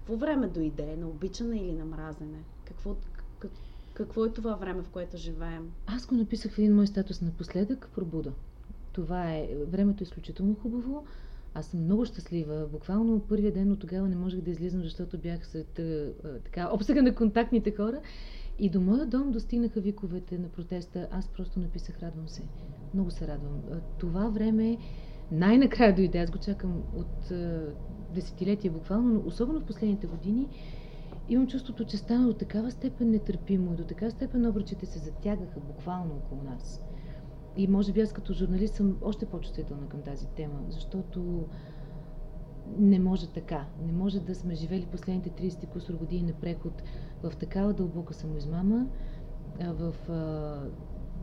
какво 0.04 0.16
време 0.16 0.48
дойде? 0.48 0.96
На 0.96 1.08
обичане 1.08 1.58
или 1.58 1.74
на 1.74 1.86
мразене? 1.86 2.44
Какво, 2.66 2.96
как, 3.40 3.52
какво 3.94 4.26
е 4.26 4.30
това 4.30 4.56
време, 4.56 4.82
в 4.82 4.90
което 4.90 5.18
живеем? 5.18 5.72
Аз 5.88 6.06
го 6.06 6.16
написах 6.16 6.52
в 6.52 6.58
един 6.58 6.76
мой 6.76 6.88
статус 6.88 7.22
напоследък 7.22 7.90
пробуда. 7.96 8.32
Това 8.92 9.34
е. 9.34 9.50
Времето 9.68 10.04
е 10.04 10.06
изключително 10.06 10.56
хубаво. 10.56 11.06
Аз 11.54 11.66
съм 11.66 11.84
много 11.84 12.06
щастлива. 12.06 12.68
Буквално 12.72 13.20
първия 13.20 13.54
ден 13.54 13.72
от 13.72 13.80
тогава 13.80 14.10
не 14.10 14.16
можех 14.16 14.42
да 14.42 14.52
излизам, 14.52 14.82
защото 14.84 15.18
бях 15.18 15.48
след 15.48 15.80
така, 16.46 16.70
обсега 16.74 17.02
на 17.02 17.16
контактните 17.16 17.72
хора. 17.72 18.02
И 18.60 18.70
до 18.70 18.82
моя 18.82 19.06
дом 19.06 19.32
достигнаха 19.32 19.82
виковете 19.82 20.38
на 20.38 20.50
протеста. 20.50 21.08
Аз 21.12 21.28
просто 21.28 21.60
написах 21.60 22.04
радвам 22.04 22.28
се. 22.28 22.42
Много 22.94 23.12
се 23.12 23.28
радвам. 23.28 23.62
Това 23.98 24.30
време 24.30 24.78
най-накрая 25.32 25.96
дойде. 25.96 26.20
Аз 26.20 26.32
го 26.32 26.38
чакам 26.38 26.84
от 26.96 27.32
десетилетия 28.14 28.72
буквално, 28.72 29.14
но 29.14 29.22
особено 29.26 29.60
в 29.60 29.66
последните 29.66 30.08
години 30.08 30.48
имам 31.30 31.48
чувството, 31.48 31.86
че 31.86 31.98
стана 31.98 32.28
до 32.28 32.34
такава 32.34 32.72
степен 32.72 33.10
нетърпимо 33.10 33.74
и 33.74 33.76
до 33.76 33.84
такава 33.84 34.12
степен 34.12 34.46
обръчите 34.46 34.86
се 34.86 35.00
затягаха 35.00 35.60
буквално 35.60 36.16
около 36.16 36.44
нас. 36.44 36.82
И 37.58 37.68
може 37.68 37.94
би 37.94 38.02
аз 38.02 38.14
като 38.14 38.34
журналист 38.34 38.76
съм 38.76 38.98
още 39.02 39.26
по-чувствителна 39.26 39.88
към 39.90 40.02
тази 40.02 40.28
тема, 40.28 40.60
защото 40.70 41.46
не 42.78 43.00
може 43.00 43.28
така. 43.28 43.66
Не 43.86 43.92
може 43.92 44.20
да 44.20 44.36
сме 44.36 44.56
живели 44.56 44.86
последните 44.86 45.30
30 45.30 45.68
кусор 45.68 45.94
години 45.94 46.24
на 46.24 46.34
преход 46.34 46.84
в 47.24 47.36
такава 47.36 47.74
дълбока 47.74 48.14
самоизмама, 48.14 48.88
в 49.62 49.96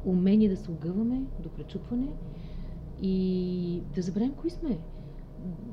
умение 0.04 0.48
да 0.48 0.56
се 0.56 0.70
огъваме 0.70 1.22
до 1.40 1.48
пречупване 1.48 2.08
и 3.02 3.82
да 3.94 4.02
забравим 4.02 4.34
кои 4.34 4.50
сме 4.50 4.78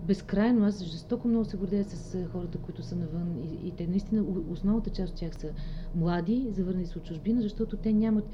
безкрайно. 0.07 0.65
Аз 0.65 0.83
жестоко 0.83 1.27
много 1.27 1.45
се 1.45 1.57
гордея 1.57 1.83
с 1.83 2.25
хората, 2.31 2.57
които 2.57 2.83
са 2.83 2.95
навън 2.95 3.37
и, 3.43 3.67
и 3.67 3.71
те 3.71 3.87
наистина, 3.87 4.25
основната 4.49 4.89
част 4.89 5.13
от 5.13 5.19
тях 5.19 5.35
са 5.35 5.49
млади, 5.95 6.47
завърнали 6.51 6.85
се 6.85 6.97
от 6.97 7.03
чужбина, 7.03 7.41
защото 7.41 7.77
те 7.77 7.93
нямат 7.93 8.29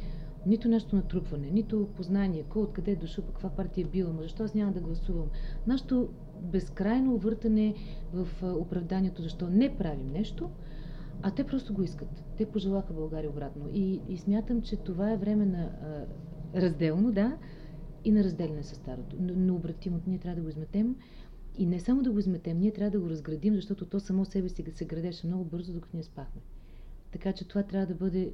нито 0.46 0.68
нещо 0.70 0.96
натрупване, 0.96 1.50
нито 1.52 1.88
познание, 1.96 2.44
кой 2.50 2.62
откъде 2.62 2.92
е 2.92 2.96
дошъл, 2.96 3.24
каква 3.26 3.50
партия 3.50 3.82
е 3.82 3.90
била, 3.90 4.12
защо 4.22 4.44
аз 4.44 4.54
няма 4.54 4.72
да 4.72 4.80
гласувам. 4.80 5.28
Нашето 5.68 6.10
безкрайно 6.42 7.14
увъртане 7.14 7.76
в 8.14 8.28
оправданието, 8.44 9.22
защо 9.22 9.50
не 9.50 9.78
правим 9.78 10.08
нещо, 10.08 10.50
а 11.22 11.32
те 11.32 11.44
просто 11.44 11.74
го 11.74 11.84
искат. 11.84 12.24
Те 12.38 12.46
пожелаха 12.46 12.94
България 12.94 13.30
обратно. 13.30 13.70
И, 13.74 14.02
и 14.10 14.18
смятам, 14.18 14.62
че 14.62 14.76
това 14.76 15.12
е 15.12 15.18
време 15.18 15.46
на 15.46 15.64
а, 15.64 16.06
разделно, 16.62 17.12
да, 17.12 17.38
и 18.04 18.12
на 18.12 18.24
разделяне 18.24 18.64
с 18.64 18.76
старото. 18.76 19.16
Необратимото 19.20 20.10
ние 20.10 20.20
трябва 20.20 20.36
да 20.36 20.42
го 20.42 20.50
изметем. 20.50 20.96
И 21.58 21.66
не 21.66 21.80
само 21.80 22.04
да 22.04 22.12
го 22.12 22.20
изметем, 22.20 22.58
ние 22.58 22.72
трябва 22.72 22.92
да 22.92 23.00
го 23.00 23.10
разградим, 23.10 23.56
защото 23.56 23.86
то 23.86 24.00
само 24.00 24.26
себе 24.26 24.50
си 24.50 24.64
се 24.76 24.86
градеше 24.86 25.28
много 25.28 25.44
бързо, 25.44 25.74
докато 25.74 25.98
ние 25.98 26.04
спахме. 26.04 26.42
Така 27.14 27.34
че 27.34 27.48
това 27.48 27.64
трябва 27.64 27.88
да 27.88 27.96
бъде 27.96 28.34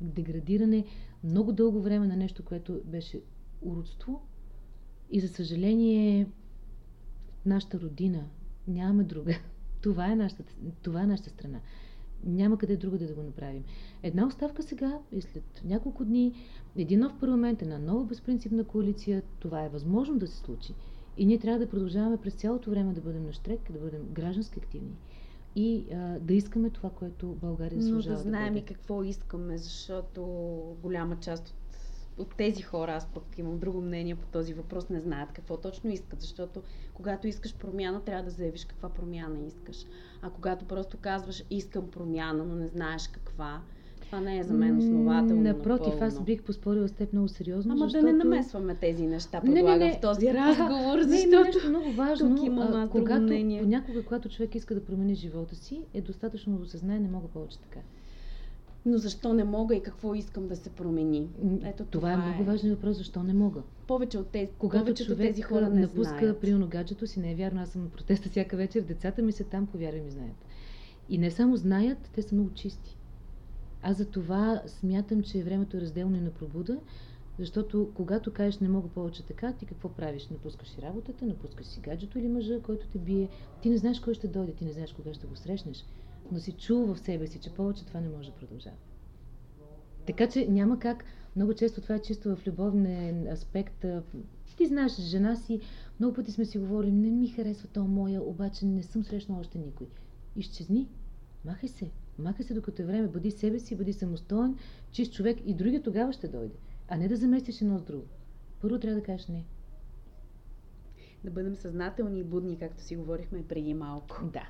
деградиране 0.00 0.84
много 1.24 1.52
дълго 1.52 1.82
време 1.82 2.06
на 2.06 2.16
нещо, 2.16 2.44
което 2.44 2.80
беше 2.84 3.20
уродство. 3.62 4.22
И 5.10 5.20
за 5.20 5.28
съжаление, 5.28 6.26
нашата 7.46 7.80
родина, 7.80 8.24
нямаме 8.68 9.04
друга. 9.04 9.34
Това 9.82 10.12
е 10.12 10.16
нашата, 10.16 10.44
това 10.82 11.02
е 11.02 11.06
нашата 11.06 11.30
страна. 11.30 11.60
Няма 12.24 12.58
къде 12.58 12.76
друга 12.76 12.98
да 12.98 13.14
го 13.14 13.22
направим. 13.22 13.64
Една 14.02 14.26
оставка 14.26 14.62
сега 14.62 14.98
и 15.12 15.22
след 15.22 15.62
няколко 15.64 16.04
дни, 16.04 16.34
един 16.76 17.00
нов 17.00 17.18
парламент, 17.20 17.62
една 17.62 17.78
нова 17.78 18.04
безпринципна 18.04 18.64
коалиция, 18.64 19.22
това 19.38 19.64
е 19.64 19.68
възможно 19.68 20.18
да 20.18 20.26
се 20.26 20.36
случи. 20.36 20.74
И 21.16 21.26
ние 21.26 21.38
трябва 21.38 21.58
да 21.58 21.70
продължаваме 21.70 22.16
през 22.16 22.34
цялото 22.34 22.70
време 22.70 22.92
да 22.92 23.00
бъдем 23.00 23.26
на 23.26 23.32
штрек, 23.32 23.72
да 23.72 23.78
бъдем 23.78 24.02
граждански 24.12 24.58
активни 24.58 24.96
и 25.56 25.86
а, 25.92 26.18
да 26.20 26.34
искаме 26.34 26.70
това, 26.70 26.90
което 26.90 27.26
България 27.26 27.80
заслужава. 27.80 28.16
Но 28.16 28.22
да 28.22 28.28
знаем 28.28 28.52
да 28.52 28.58
и 28.58 28.64
какво 28.64 29.02
искаме, 29.02 29.58
защото 29.58 30.22
голяма 30.82 31.16
част 31.20 31.48
от, 31.48 31.54
от 32.18 32.34
тези 32.36 32.62
хора, 32.62 32.94
аз 32.94 33.06
пък 33.06 33.38
имам 33.38 33.58
друго 33.58 33.80
мнение 33.80 34.16
по 34.16 34.26
този 34.26 34.54
въпрос, 34.54 34.88
не 34.88 35.00
знаят 35.00 35.32
какво 35.32 35.56
точно 35.56 35.90
искат, 35.90 36.20
защото 36.20 36.62
когато 36.94 37.26
искаш 37.26 37.54
промяна, 37.54 38.04
трябва 38.04 38.24
да 38.24 38.30
заявиш 38.30 38.64
каква 38.64 38.88
промяна 38.88 39.46
искаш. 39.46 39.84
А 40.22 40.30
когато 40.30 40.64
просто 40.64 40.96
казваш 40.96 41.44
искам 41.50 41.90
промяна, 41.90 42.44
но 42.44 42.54
не 42.54 42.66
знаеш 42.66 43.08
каква, 43.08 43.62
това 44.12 44.24
не 44.24 44.38
е 44.38 44.42
за 44.42 44.54
мен 44.54 44.78
основателно. 44.78 45.42
Напротив, 45.42 45.92
напълно. 45.92 46.06
аз 46.06 46.20
бих 46.20 46.42
поспорила 46.42 46.88
с 46.88 46.92
теб 46.92 47.12
много 47.12 47.28
сериозно. 47.28 47.72
Ама 47.72 47.84
защото... 47.84 48.06
да 48.06 48.12
не 48.12 48.18
намесваме 48.18 48.74
тези 48.74 49.06
неща, 49.06 49.40
предлагам 49.40 49.78
не, 49.78 49.84
не, 49.84 49.90
не. 49.90 49.98
в 49.98 50.00
този 50.00 50.34
разговор, 50.34 50.98
а, 50.98 51.02
защото 51.02 51.36
не, 51.36 51.44
нещо 51.44 51.68
много 51.68 51.92
важно. 51.92 52.36
Тук 52.36 52.46
има 52.46 52.70
а, 52.74 52.88
когато, 52.88 53.26
понякога, 53.26 54.04
когато 54.04 54.28
човек 54.28 54.54
иска 54.54 54.74
да 54.74 54.84
промени 54.84 55.14
живота 55.14 55.56
си, 55.56 55.80
е 55.94 56.00
достатъчно 56.00 56.56
да 56.56 56.62
осъзнае, 56.62 56.98
не 56.98 57.08
мога 57.08 57.28
повече 57.28 57.58
така. 57.58 57.80
Но 58.86 58.98
защо 58.98 59.32
не 59.32 59.44
мога 59.44 59.74
и 59.74 59.82
какво 59.82 60.14
искам 60.14 60.48
да 60.48 60.56
се 60.56 60.70
промени? 60.70 61.28
Ето 61.64 61.84
това, 61.84 61.90
това 61.90 62.12
е 62.12 62.16
много 62.16 62.44
важен 62.44 62.70
въпрос, 62.70 62.96
защо 62.96 63.22
не 63.22 63.34
мога. 63.34 63.62
Повече 63.86 64.18
от 64.18 64.26
тези, 64.26 64.50
Когато 64.58 64.84
повечето 64.84 65.12
човек 65.12 65.28
тези 65.28 65.42
хора 65.42 65.68
не 65.68 65.80
напуска 65.80 66.34
знаят. 66.40 66.68
гаджето 66.68 67.06
си, 67.06 67.20
не 67.20 67.32
е 67.32 67.34
вярно, 67.34 67.60
аз 67.60 67.68
съм 67.68 67.82
на 67.82 67.88
протеста 67.88 68.28
всяка 68.28 68.56
вечер, 68.56 68.80
децата 68.80 69.22
ми 69.22 69.32
са 69.32 69.44
там, 69.44 69.66
повярвай 69.66 70.00
ми, 70.00 70.10
знаят. 70.10 70.36
И 71.08 71.18
не 71.18 71.30
само 71.30 71.56
знаят, 71.56 72.10
те 72.14 72.22
са 72.22 72.34
много 72.34 72.50
чисти. 72.50 72.96
Аз 73.82 73.96
за 73.96 74.04
това 74.04 74.62
смятам, 74.66 75.22
че 75.22 75.42
времето 75.42 75.76
е 75.76 75.80
разделно 75.80 76.16
и 76.16 76.20
на 76.20 76.30
пробуда, 76.30 76.80
защото 77.38 77.90
когато 77.94 78.32
кажеш 78.32 78.60
не 78.60 78.68
мога 78.68 78.88
повече 78.88 79.22
така, 79.22 79.52
ти 79.52 79.66
какво 79.66 79.88
правиш? 79.88 80.28
Напускаш 80.28 80.68
си 80.68 80.82
работата, 80.82 81.26
напускаш 81.26 81.66
си 81.66 81.80
гаджето 81.80 82.18
или 82.18 82.28
мъжа, 82.28 82.60
който 82.62 82.86
те 82.86 82.98
бие. 82.98 83.28
Ти 83.62 83.70
не 83.70 83.76
знаеш 83.76 84.00
кой 84.00 84.14
ще 84.14 84.28
дойде, 84.28 84.52
ти 84.52 84.64
не 84.64 84.72
знаеш 84.72 84.92
кога 84.92 85.14
ще 85.14 85.26
го 85.26 85.36
срещнеш, 85.36 85.84
но 86.32 86.38
си 86.38 86.52
чул 86.52 86.94
в 86.94 86.98
себе 86.98 87.26
си, 87.26 87.38
че 87.38 87.54
повече 87.54 87.86
това 87.86 88.00
не 88.00 88.08
може 88.08 88.30
да 88.30 88.36
продължава. 88.36 88.76
Така 90.06 90.28
че 90.28 90.48
няма 90.48 90.78
как, 90.78 91.04
много 91.36 91.54
често 91.54 91.80
това 91.80 91.94
е 91.94 92.02
чисто 92.02 92.36
в 92.36 92.46
любовен 92.46 93.26
аспект. 93.28 93.84
Ти 94.56 94.66
знаеш, 94.66 95.00
жена 95.00 95.36
си, 95.36 95.60
много 96.00 96.14
пъти 96.14 96.32
сме 96.32 96.44
си 96.44 96.58
говорили, 96.58 96.92
не 96.92 97.10
ми 97.10 97.28
харесва 97.28 97.68
то 97.68 97.84
моя, 97.84 98.22
обаче 98.22 98.66
не 98.66 98.82
съм 98.82 99.04
срещнала 99.04 99.40
още 99.40 99.58
никой. 99.58 99.86
Изчезни, 100.36 100.88
махай 101.44 101.68
се, 101.68 101.90
Махай 102.22 102.44
се 102.44 102.54
докато 102.54 102.82
е 102.82 102.84
време, 102.84 103.08
бъди 103.08 103.30
себе 103.30 103.58
си, 103.58 103.76
бъди 103.76 103.92
самостоен, 103.92 104.56
чист 104.90 105.12
човек 105.12 105.38
и 105.46 105.54
другия 105.54 105.82
тогава 105.82 106.12
ще 106.12 106.28
дойде. 106.28 106.54
А 106.88 106.96
не 106.96 107.08
да 107.08 107.16
заместиш 107.16 107.60
едно 107.60 107.78
с 107.78 107.82
друго. 107.82 108.04
Първо 108.60 108.78
трябва 108.78 109.00
да 109.00 109.06
кажеш 109.06 109.28
не. 109.28 109.44
Да 111.24 111.30
бъдем 111.30 111.56
съзнателни 111.56 112.20
и 112.20 112.24
будни, 112.24 112.58
както 112.58 112.82
си 112.82 112.96
говорихме 112.96 113.46
преди 113.48 113.74
малко. 113.74 114.16
Да. 114.32 114.48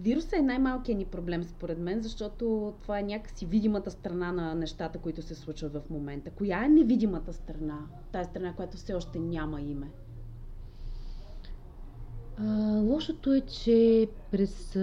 Вирусът 0.00 0.32
е 0.32 0.42
най-малкият 0.42 0.98
ни 0.98 1.04
проблем, 1.04 1.44
според 1.44 1.78
мен, 1.78 2.02
защото 2.02 2.74
това 2.82 2.98
е 2.98 3.02
някакси 3.02 3.46
видимата 3.46 3.90
страна 3.90 4.32
на 4.32 4.54
нещата, 4.54 4.98
които 4.98 5.22
се 5.22 5.34
случват 5.34 5.72
в 5.72 5.90
момента. 5.90 6.30
Коя 6.30 6.64
е 6.64 6.68
невидимата 6.68 7.32
страна? 7.32 7.78
Тая 8.12 8.24
страна, 8.24 8.52
която 8.52 8.76
все 8.76 8.94
още 8.94 9.18
няма 9.18 9.60
име. 9.60 9.90
А, 12.36 12.80
лошото 12.80 13.32
е, 13.32 13.40
че 13.40 14.08
през 14.30 14.76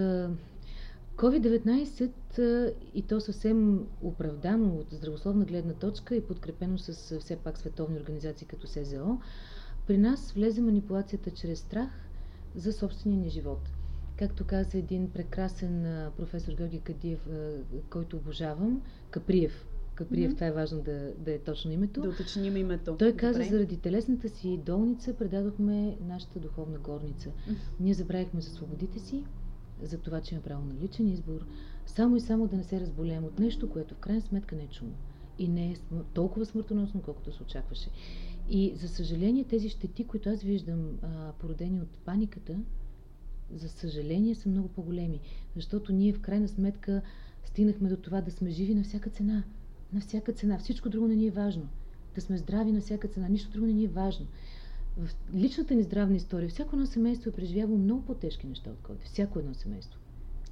COVID-19 1.18 2.72
и 2.94 3.02
то 3.02 3.20
съвсем 3.20 3.86
оправдано 4.02 4.74
от 4.74 4.86
здравословна 4.90 5.44
гледна 5.44 5.72
точка 5.72 6.16
и 6.16 6.26
подкрепено 6.26 6.78
с 6.78 7.18
все 7.20 7.36
пак 7.36 7.58
световни 7.58 7.98
организации 7.98 8.46
като 8.46 8.66
СЗО, 8.66 9.20
при 9.86 9.98
нас 9.98 10.32
влезе 10.32 10.60
манипулацията 10.60 11.30
чрез 11.30 11.58
страх 11.58 11.90
за 12.54 12.72
собствения 12.72 13.20
ни 13.20 13.30
живот. 13.30 13.60
Както 14.18 14.44
каза 14.44 14.78
един 14.78 15.10
прекрасен 15.10 16.06
професор 16.16 16.52
Георги 16.52 16.80
Кадиев, 16.80 17.28
който 17.90 18.16
обожавам, 18.16 18.82
Каприев. 19.10 19.66
Каприев, 19.94 20.32
mm-hmm. 20.32 20.34
това 20.34 20.46
е 20.46 20.52
важно 20.52 20.82
да, 20.82 21.12
да 21.18 21.32
е 21.32 21.38
точно 21.38 21.72
името. 21.72 22.00
Да 22.00 22.08
уточним 22.08 22.56
името. 22.56 22.96
Той 22.96 23.12
каза, 23.12 23.38
Добре. 23.38 23.48
заради 23.50 23.76
телесната 23.76 24.28
си 24.28 24.60
долница 24.66 25.14
предадохме 25.14 25.96
нашата 26.06 26.38
духовна 26.38 26.78
горница. 26.78 27.28
Mm-hmm. 27.28 27.56
Ние 27.80 27.94
забравихме 27.94 28.40
за 28.40 28.50
свободите 28.50 28.98
си, 28.98 29.24
за 29.82 29.98
това, 29.98 30.20
че 30.20 30.34
има 30.34 30.42
право 30.42 30.64
на 30.64 30.74
личен 30.74 31.08
избор, 31.08 31.46
само 31.86 32.16
и 32.16 32.20
само 32.20 32.48
да 32.48 32.56
не 32.56 32.64
се 32.64 32.80
разболеем 32.80 33.24
от 33.24 33.38
нещо, 33.38 33.70
което 33.70 33.94
в 33.94 33.98
крайна 33.98 34.22
сметка 34.22 34.56
не 34.56 34.62
е 34.62 34.68
чумо. 34.68 34.92
И 35.38 35.48
не 35.48 35.70
е 35.70 35.76
толкова 36.14 36.46
смъртоносно, 36.46 37.02
колкото 37.02 37.32
се 37.32 37.42
очакваше. 37.42 37.90
И 38.50 38.72
за 38.76 38.88
съжаление 38.88 39.44
тези 39.44 39.68
щети, 39.68 40.04
които 40.04 40.30
аз 40.30 40.42
виждам, 40.42 40.98
а, 41.02 41.32
породени 41.32 41.80
от 41.80 41.88
паниката, 41.88 42.56
за 43.54 43.68
съжаление, 43.68 44.34
са 44.34 44.48
много 44.48 44.68
по-големи. 44.68 45.20
Защото 45.56 45.92
ние 45.92 46.12
в 46.12 46.20
крайна 46.20 46.48
сметка 46.48 47.02
стигнахме 47.44 47.88
до 47.88 47.96
това 47.96 48.20
да 48.20 48.30
сме 48.30 48.50
живи 48.50 48.74
на 48.74 48.82
всяка 48.82 49.10
цена. 49.10 49.44
На 49.92 50.00
всяка 50.00 50.32
цена. 50.32 50.58
Всичко 50.58 50.88
друго 50.88 51.08
не 51.08 51.16
ни 51.16 51.26
е 51.26 51.30
важно. 51.30 51.68
Да 52.14 52.20
сме 52.20 52.38
здрави 52.38 52.72
на 52.72 52.80
всяка 52.80 53.08
цена. 53.08 53.28
Нищо 53.28 53.50
друго 53.50 53.66
не 53.66 53.72
ни 53.72 53.84
е 53.84 53.88
важно. 53.88 54.26
В 54.98 55.34
личната 55.34 55.74
ни 55.74 55.82
здравна 55.82 56.16
история, 56.16 56.48
всяко 56.48 56.76
едно 56.76 56.86
семейство 56.86 57.30
е 57.30 57.32
преживяло 57.32 57.78
много 57.78 58.02
по-тежки 58.02 58.46
неща 58.46 58.70
от 58.70 58.78
COVID. 58.78 59.04
Всяко 59.04 59.38
едно 59.38 59.54
семейство. 59.54 60.00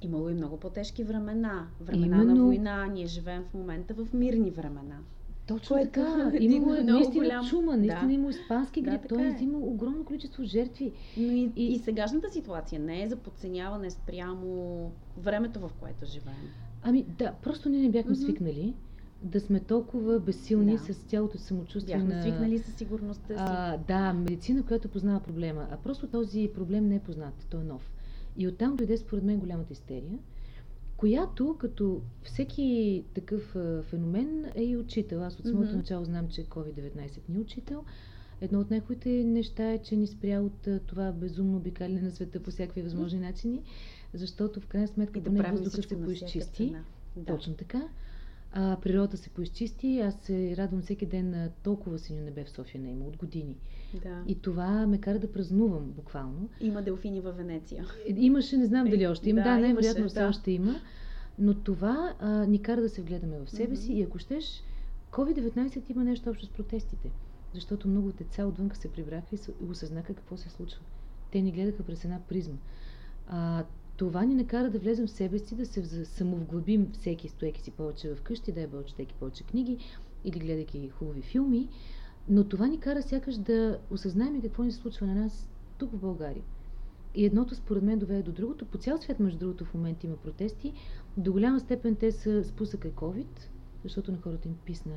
Имало 0.01 0.29
и 0.29 0.33
много 0.33 0.57
по-тежки 0.57 1.03
времена. 1.03 1.67
Времена 1.81 2.15
Именно... 2.15 2.35
на 2.35 2.43
война. 2.43 2.85
Ние 2.85 3.07
живеем 3.07 3.43
в 3.43 3.53
момента 3.53 3.93
в 3.93 4.13
мирни 4.13 4.51
времена. 4.51 4.99
Точно 5.47 5.75
което 5.75 5.91
така. 5.91 6.31
Имало 6.39 6.73
е 6.73 6.83
наистина 6.83 7.23
голям... 7.23 7.45
чума, 7.45 7.77
наистина 7.77 8.07
да. 8.07 8.13
има 8.13 8.29
испански 8.29 8.81
грип, 8.81 9.01
да, 9.01 9.07
т.е. 9.07 9.27
е. 9.27 9.43
има 9.43 9.57
огромно 9.57 10.05
количество 10.05 10.43
жертви. 10.43 10.91
Но 11.17 11.31
и, 11.31 11.51
и... 11.55 11.73
и 11.73 11.79
сегашната 11.79 12.29
ситуация 12.31 12.79
не 12.79 13.03
е 13.03 13.09
за 13.09 13.15
подценяване 13.15 13.91
спрямо 13.91 14.91
времето, 15.17 15.59
в 15.59 15.71
което 15.79 16.05
живеем. 16.05 16.49
Ами 16.83 17.03
да, 17.03 17.33
просто 17.43 17.69
ние 17.69 17.81
не 17.81 17.89
бяхме 17.89 18.15
mm-hmm. 18.15 18.25
свикнали 18.25 18.73
да 19.21 19.39
сме 19.39 19.59
толкова 19.59 20.19
безсилни 20.19 20.71
да. 20.71 20.93
с 20.93 20.97
цялото 20.97 21.37
самочувствие 21.37 21.95
Бяхме 21.95 22.15
на... 22.15 22.21
свикнали 22.21 22.59
със 22.59 22.75
сигурността 22.75 23.27
си. 23.27 23.33
А, 23.37 23.77
да, 23.77 24.13
медицина, 24.13 24.63
която 24.63 24.89
познава 24.89 25.19
проблема. 25.19 25.67
А 25.71 25.77
просто 25.77 26.07
този 26.07 26.51
проблем 26.53 26.87
не 26.87 26.95
е 26.95 26.99
познат, 26.99 27.47
той 27.49 27.61
е 27.61 27.63
нов. 27.63 27.91
И 28.37 28.47
оттам 28.47 28.75
дойде 28.75 28.97
според 28.97 29.23
мен 29.23 29.39
голямата 29.39 29.73
истерия, 29.73 30.19
която 30.97 31.55
като 31.59 32.01
всеки 32.23 33.03
такъв 33.13 33.55
а, 33.55 33.81
феномен 33.83 34.45
е 34.55 34.63
и 34.63 34.77
учител. 34.77 35.23
Аз 35.23 35.39
от 35.39 35.45
самото 35.45 35.69
mm-hmm. 35.69 35.75
начало 35.75 36.05
знам, 36.05 36.27
че 36.27 36.45
COVID-19 36.45 37.29
ни 37.29 37.37
е 37.37 37.39
учител. 37.39 37.83
Едно 38.41 38.59
от 38.59 38.69
най-хубавите 38.69 39.09
неща 39.09 39.71
е, 39.71 39.77
че 39.77 39.95
ни 39.95 40.07
спря 40.07 40.41
от 40.41 40.67
а, 40.67 40.79
това 40.79 41.11
безумно 41.11 41.57
обикаляне 41.57 42.01
на 42.01 42.11
света 42.11 42.39
по 42.39 42.51
всякакви 42.51 42.81
възможни 42.81 43.19
начини, 43.19 43.61
защото 44.13 44.61
в 44.61 44.67
крайна 44.67 44.87
сметка 44.87 45.23
поне 45.23 45.51
въздухът 45.51 45.89
се 45.89 46.01
поизчисти. 46.01 46.75
Да. 47.15 47.25
Точно 47.25 47.53
така. 47.53 47.87
А, 48.51 48.77
природата 48.81 49.17
се 49.17 49.29
поизчисти. 49.29 49.99
Аз 49.99 50.15
се 50.15 50.57
радвам 50.57 50.81
всеки 50.81 51.05
ден 51.05 51.29
на 51.29 51.49
толкова 51.63 51.99
синьо 51.99 52.21
небе 52.21 52.43
в 52.43 52.49
София 52.49 52.81
не 52.81 52.89
има 52.89 53.05
от 53.05 53.17
години. 53.17 53.57
Да. 54.03 54.23
И 54.27 54.35
това 54.35 54.87
ме 54.87 54.97
кара 54.97 55.19
да 55.19 55.31
празнувам 55.31 55.91
буквално. 55.91 56.49
Има 56.59 56.81
делфини 56.81 57.21
във 57.21 57.37
Венеция. 57.37 57.85
Имаше, 58.15 58.57
не 58.57 58.65
знам 58.65 58.89
дали 58.89 59.07
още 59.07 59.29
има. 59.29 59.41
Да, 59.41 59.55
да 59.55 59.59
най-вероятно 59.59 60.07
все 60.07 60.19
да. 60.19 60.27
още 60.27 60.51
има. 60.51 60.75
Но 61.39 61.53
това 61.53 62.13
а, 62.19 62.45
ни 62.45 62.61
кара 62.61 62.81
да 62.81 62.89
се 62.89 63.01
вгледаме 63.01 63.39
в 63.39 63.49
себе 63.49 63.75
mm-hmm. 63.75 63.79
си 63.79 63.93
и 63.93 64.03
ако 64.03 64.17
щеш, 64.17 64.63
COVID-19 65.11 65.91
има 65.91 66.03
нещо 66.03 66.29
общо 66.29 66.45
с 66.45 66.49
протестите. 66.49 67.11
Защото 67.53 67.87
много 67.87 68.11
деца 68.11 68.45
отвънка 68.45 68.75
се 68.75 68.91
прибраха 68.91 69.35
и 69.35 69.39
осъзнаха 69.69 70.13
какво 70.13 70.37
се 70.37 70.49
случва. 70.49 70.81
Те 71.31 71.41
ни 71.41 71.51
гледаха 71.51 71.83
през 71.83 72.03
една 72.03 72.19
призма. 72.29 72.57
А, 73.27 73.63
това 73.97 74.25
ни 74.25 74.35
накара 74.35 74.69
да 74.69 74.79
влезем 74.79 75.07
в 75.07 75.11
себе 75.11 75.39
си, 75.39 75.55
да 75.55 75.65
се 75.65 76.05
самовглъбим 76.05 76.91
всеки, 76.93 77.29
стоеки 77.29 77.61
си 77.61 77.71
повече 77.71 78.15
вкъщи, 78.15 78.51
да 78.51 78.61
е 78.61 78.67
четейки 78.85 79.15
повече 79.15 79.43
книги 79.43 79.77
или 80.23 80.39
гледайки 80.39 80.89
хубави 80.89 81.21
филми, 81.21 81.69
но 82.29 82.43
това 82.43 82.67
ни 82.67 82.79
кара 82.79 83.01
сякаш 83.01 83.37
да 83.37 83.79
осъзнаем 83.91 84.41
какво 84.41 84.63
ни 84.63 84.71
се 84.71 84.77
случва 84.77 85.07
на 85.07 85.15
нас 85.15 85.49
тук 85.77 85.91
в 85.91 85.97
България. 85.97 86.43
И 87.15 87.25
едното 87.25 87.55
според 87.55 87.83
мен 87.83 87.99
доведе 87.99 88.23
до 88.23 88.31
другото. 88.31 88.65
По 88.65 88.77
цял 88.77 88.97
свят, 88.97 89.19
между 89.19 89.39
другото, 89.39 89.65
в 89.65 89.73
момента 89.73 90.05
има 90.05 90.17
протести. 90.17 90.73
До 91.17 91.31
голяма 91.31 91.59
степен 91.59 91.95
те 91.95 92.11
са 92.11 92.43
спусъка 92.43 92.91
COVID, 92.91 93.39
защото 93.83 94.11
на 94.11 94.17
хората 94.17 94.47
им 94.47 94.55
писна 94.65 94.93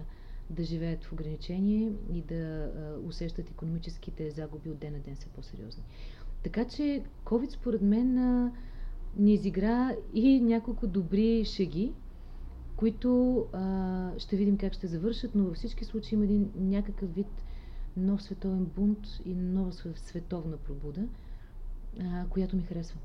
да 0.51 0.65
живеят 0.65 1.05
в 1.05 1.13
ограничение 1.13 1.93
и 2.13 2.23
да 2.23 2.71
усещат 3.07 3.51
економическите 3.51 4.31
загуби 4.31 4.71
от 4.71 4.79
ден 4.79 4.93
на 4.93 4.99
ден 4.99 5.17
са 5.17 5.29
по-сериозни. 5.29 5.83
Така 6.43 6.65
че 6.65 7.03
COVID 7.25 7.51
според 7.51 7.83
мен 7.83 8.51
ни 9.17 9.35
изигра 9.35 9.97
и 10.15 10.41
няколко 10.41 10.87
добри 10.87 11.45
шеги, 11.45 11.93
които 12.77 13.39
а, 13.53 14.11
ще 14.19 14.37
видим 14.37 14.59
как 14.59 14.73
ще 14.73 14.87
завършат, 14.87 15.35
но 15.35 15.45
във 15.45 15.57
всички 15.57 15.85
случаи 15.85 16.17
има 16.17 16.25
един 16.25 16.51
някакъв 16.57 17.15
вид 17.15 17.43
нов 17.97 18.23
световен 18.23 18.65
бунт 18.65 19.07
и 19.25 19.35
нова 19.35 19.73
световна 19.95 20.57
пробуда, 20.57 21.03
а, 22.01 22.27
която 22.29 22.57
ми 22.57 22.63
харесва. 22.63 22.99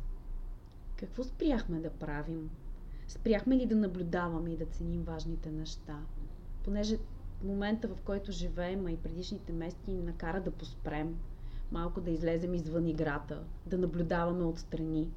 Какво 0.98 1.24
спряхме 1.24 1.80
да 1.80 1.90
правим? 1.90 2.50
Спряхме 3.08 3.58
ли 3.58 3.66
да 3.66 3.76
наблюдаваме 3.76 4.50
и 4.50 4.58
да 4.58 4.66
ценим 4.66 5.04
важните 5.04 5.52
неща? 5.52 6.00
Понеже 6.64 6.98
момента, 7.44 7.88
в 7.88 8.02
който 8.06 8.32
живеем, 8.32 8.86
а 8.86 8.92
и 8.92 8.98
предишните 8.98 9.54
месеци 9.54 9.92
ни 9.92 10.04
накара 10.04 10.42
да 10.42 10.52
поспрем, 10.52 11.16
малко 11.72 12.02
да 12.02 12.12
излезем 12.12 12.54
извън 12.54 12.88
играта, 12.88 13.44
да 13.66 13.78
наблюдаваме 13.78 14.44
отстрани, 14.44 15.10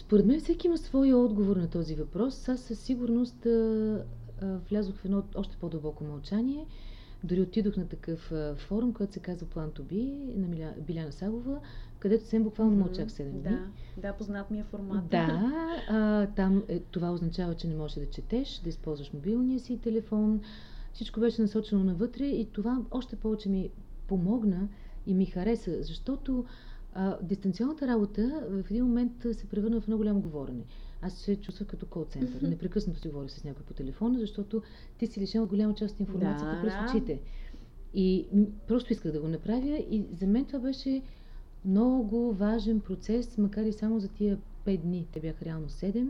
Според 0.00 0.26
мен 0.26 0.40
всеки 0.40 0.66
има 0.66 0.78
своя 0.78 1.16
отговор 1.16 1.56
на 1.56 1.70
този 1.70 1.94
въпрос. 1.94 2.48
Аз 2.48 2.60
със 2.60 2.78
сигурност 2.78 3.46
а, 3.46 3.50
а, 4.42 4.58
влязох 4.70 4.96
в 4.96 5.04
едно 5.04 5.22
още 5.34 5.56
по-дълбоко 5.56 6.04
мълчание. 6.04 6.66
Дори 7.24 7.40
отидох 7.40 7.76
на 7.76 7.88
такъв 7.88 8.32
а, 8.32 8.54
форум, 8.58 8.92
който 8.92 9.12
се 9.12 9.20
казва 9.20 9.46
План 9.46 9.70
Тоби 9.70 10.32
на 10.36 10.48
Миля, 10.48 10.74
Биляна 10.86 11.12
Сагова, 11.12 11.60
където 11.98 12.26
съм 12.26 12.42
буквално 12.42 12.76
мълчах 12.76 13.08
7 13.08 13.30
дни. 13.30 13.40
Да, 13.40 13.58
да, 13.96 14.12
познат 14.12 14.50
ми 14.50 14.58
е 14.58 14.64
формат. 14.64 15.08
Да, 15.08 15.52
а, 15.88 16.26
там 16.26 16.62
е, 16.68 16.80
това 16.80 17.10
означава, 17.10 17.54
че 17.54 17.68
не 17.68 17.74
можеш 17.74 17.94
да 17.94 18.10
четеш, 18.10 18.58
да 18.58 18.68
използваш 18.68 19.12
мобилния 19.12 19.60
си 19.60 19.78
телефон. 19.78 20.40
Всичко 20.92 21.20
беше 21.20 21.42
насочено 21.42 21.84
навътре 21.84 22.24
и 22.24 22.48
това 22.52 22.82
още 22.90 23.16
повече 23.16 23.48
ми 23.48 23.70
помогна 24.08 24.68
и 25.06 25.14
ми 25.14 25.26
хареса, 25.26 25.82
защото 25.82 26.44
а, 26.94 27.18
дистанционната 27.22 27.86
работа 27.86 28.46
в 28.50 28.70
един 28.70 28.84
момент 28.84 29.12
се 29.32 29.48
превърна 29.48 29.80
в 29.80 29.86
много 29.86 30.00
голямо 30.00 30.20
говорене. 30.20 30.64
Аз 31.02 31.14
се 31.14 31.36
чувствах 31.36 31.68
като 31.68 31.86
кол-център. 31.86 32.48
Непрекъснато 32.48 33.00
си 33.00 33.08
говоря 33.08 33.28
с 33.28 33.44
някой 33.44 33.62
по 33.62 33.74
телефона, 33.74 34.18
защото 34.18 34.62
ти 34.98 35.06
си 35.06 35.20
лишен 35.20 35.42
от 35.42 35.48
голяма 35.48 35.74
част 35.74 35.94
от 35.94 36.00
информацията 36.00 36.56
да, 36.56 36.62
през 36.62 36.74
очите. 36.90 37.20
И 37.94 38.26
просто 38.68 38.92
исках 38.92 39.12
да 39.12 39.20
го 39.20 39.28
направя 39.28 39.84
и 39.90 40.04
за 40.12 40.26
мен 40.26 40.44
това 40.44 40.58
беше 40.58 41.02
много 41.64 42.32
важен 42.32 42.80
процес, 42.80 43.38
макар 43.38 43.64
и 43.64 43.72
само 43.72 44.00
за 44.00 44.08
тия 44.08 44.38
5 44.66 44.78
дни, 44.78 45.06
те 45.12 45.20
бяха 45.20 45.44
реално 45.44 45.68
7, 45.68 46.08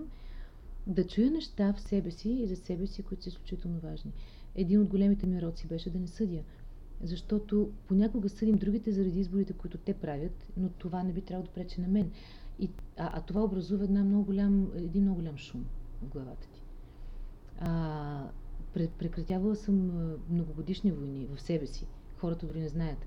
да 0.86 1.06
чуя 1.06 1.30
неща 1.30 1.72
в 1.72 1.80
себе 1.80 2.10
си 2.10 2.30
и 2.30 2.46
за 2.46 2.56
себе 2.56 2.86
си, 2.86 3.02
които 3.02 3.22
са 3.22 3.28
изключително 3.28 3.80
важни. 3.80 4.12
Един 4.54 4.80
от 4.80 4.88
големите 4.88 5.26
ми 5.26 5.42
роци 5.42 5.66
беше 5.66 5.90
да 5.90 5.98
не 5.98 6.08
съдя 6.08 6.40
защото 7.02 7.70
понякога 7.88 8.28
съдим 8.28 8.56
другите 8.56 8.92
заради 8.92 9.20
изборите, 9.20 9.52
които 9.52 9.78
те 9.78 9.94
правят, 9.94 10.46
но 10.56 10.68
това 10.68 11.02
не 11.02 11.12
би 11.12 11.20
трябвало 11.20 11.46
да 11.46 11.52
пречи 11.52 11.80
на 11.80 11.88
мен. 11.88 12.10
И, 12.58 12.70
а, 12.96 13.10
а 13.18 13.20
това 13.20 13.44
образува 13.44 13.84
една 13.84 14.04
много 14.04 14.24
голям, 14.24 14.70
един 14.76 15.02
много 15.02 15.16
голям 15.16 15.36
шум 15.36 15.64
в 16.02 16.08
главата 16.08 16.48
ти. 16.52 16.62
А, 17.58 18.30
прекратявала 18.98 19.56
съм 19.56 19.90
многогодишни 20.30 20.92
войни 20.92 21.26
в 21.36 21.40
себе 21.40 21.66
си. 21.66 21.86
Хората 22.18 22.46
дори 22.46 22.60
не 22.60 22.68
знаят. 22.68 23.06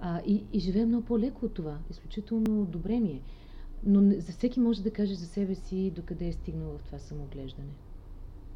А, 0.00 0.20
и, 0.26 0.44
и 0.52 0.60
живея 0.60 0.86
много 0.86 1.04
по-леко 1.04 1.46
от 1.46 1.54
това. 1.54 1.78
Изключително 1.90 2.64
добре 2.64 3.00
ми 3.00 3.10
е. 3.10 3.22
Но 3.84 4.20
за 4.20 4.32
всеки 4.32 4.60
може 4.60 4.82
да 4.82 4.90
каже 4.90 5.14
за 5.14 5.26
себе 5.26 5.54
си 5.54 5.92
докъде 5.96 6.28
е 6.28 6.32
стигнал 6.32 6.78
в 6.78 6.82
това 6.82 6.98
самоглеждане. 6.98 7.72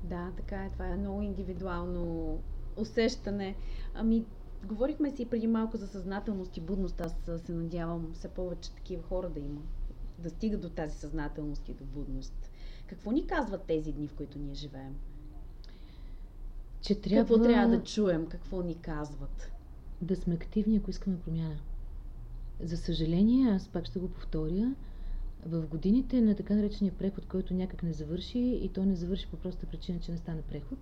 Да, 0.05 0.31
така 0.37 0.65
е. 0.65 0.71
Това 0.71 0.87
е 0.87 0.97
много 0.97 1.23
индивидуално 1.23 2.39
усещане. 2.77 3.55
Ами, 3.95 4.25
Говорихме 4.65 5.11
си 5.11 5.25
преди 5.27 5.47
малко 5.47 5.77
за 5.77 5.87
съзнателност 5.87 6.57
и 6.57 6.61
будност. 6.61 7.01
Аз 7.01 7.15
се 7.39 7.53
надявам 7.53 8.11
все 8.15 8.29
повече 8.29 8.71
такива 8.71 9.03
хора 9.03 9.29
да 9.31 9.41
има. 9.41 9.61
Да 10.19 10.31
стига 10.31 10.59
до 10.59 10.69
тази 10.69 10.99
съзнателност 10.99 11.69
и 11.69 11.75
до 11.75 11.85
будност. 11.85 12.51
Какво 12.87 13.11
ни 13.11 13.27
казват 13.27 13.63
тези 13.63 13.93
дни, 13.93 14.09
в 14.09 14.15
които 14.15 14.39
ние 14.39 14.55
живеем? 14.55 14.95
Че 16.81 16.95
трябва... 16.95 17.21
Какво 17.25 17.45
трябва 17.45 17.69
да 17.69 17.85
чуем? 17.85 18.27
Какво 18.27 18.63
ни 18.63 18.75
казват? 18.75 19.51
Да 20.03 20.17
сме 20.17 20.35
активни, 20.35 20.77
ако 20.77 20.91
искаме 20.91 21.21
промяна. 21.21 21.57
За 22.61 22.77
съжаление, 22.77 23.51
аз 23.51 23.69
пак 23.69 23.87
ще 23.87 23.99
го 23.99 24.09
повторя, 24.09 24.75
в 25.47 25.67
годините 25.67 26.21
на 26.21 26.35
така 26.35 26.55
наречения 26.55 26.95
преход, 26.95 27.27
който 27.27 27.55
някак 27.55 27.83
не 27.83 27.93
завърши 27.93 28.39
и 28.39 28.69
то 28.69 28.85
не 28.85 28.97
завърши 28.97 29.27
по 29.27 29.37
проста 29.37 29.67
причина, 29.67 30.01
че 30.01 30.13
не 30.13 30.19
стане 30.19 30.43
преход, 30.43 30.79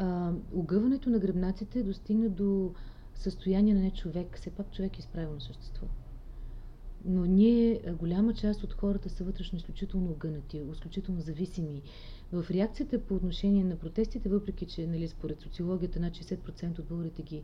а, 0.00 0.32
огъването 0.54 1.10
на 1.10 1.18
гръбнаците 1.18 1.82
достигна 1.82 2.28
до 2.28 2.74
състояние 3.14 3.74
на 3.74 3.80
не 3.80 3.90
човек. 3.90 4.36
Все 4.36 4.50
пак 4.50 4.72
човек 4.72 4.96
е 4.96 5.00
изправено 5.00 5.40
същество. 5.40 5.86
Но 7.04 7.24
ние, 7.24 7.82
голяма 7.98 8.34
част 8.34 8.64
от 8.64 8.72
хората 8.72 9.10
са 9.10 9.24
вътрешно 9.24 9.58
изключително 9.58 10.10
огънати, 10.10 10.62
изключително 10.72 11.20
зависими. 11.20 11.82
В 12.32 12.46
реакцията 12.50 13.00
по 13.00 13.14
отношение 13.14 13.64
на 13.64 13.76
протестите, 13.76 14.28
въпреки 14.28 14.66
че 14.66 14.86
нали, 14.86 15.08
според 15.08 15.40
социологията 15.40 16.00
над 16.00 16.12
60% 16.12 16.78
от 16.78 16.86
българите 16.86 17.22
ги 17.22 17.42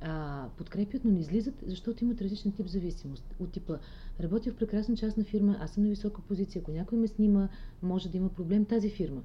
а, 0.00 0.44
подкрепят, 0.56 1.04
но 1.04 1.10
не 1.10 1.20
излизат, 1.20 1.54
защото 1.66 2.04
имат 2.04 2.22
различен 2.22 2.52
тип 2.52 2.66
зависимост. 2.66 3.34
От 3.40 3.52
типа, 3.52 3.78
работя 4.20 4.52
в 4.52 4.56
прекрасна 4.56 4.96
частна 4.96 5.24
фирма, 5.24 5.56
аз 5.60 5.70
съм 5.70 5.82
на 5.82 5.88
висока 5.88 6.22
позиция, 6.22 6.60
ако 6.60 6.70
някой 6.70 6.98
ме 6.98 7.08
снима, 7.08 7.48
може 7.82 8.08
да 8.08 8.16
има 8.16 8.28
проблем 8.28 8.64
тази 8.64 8.90
фирма. 8.90 9.22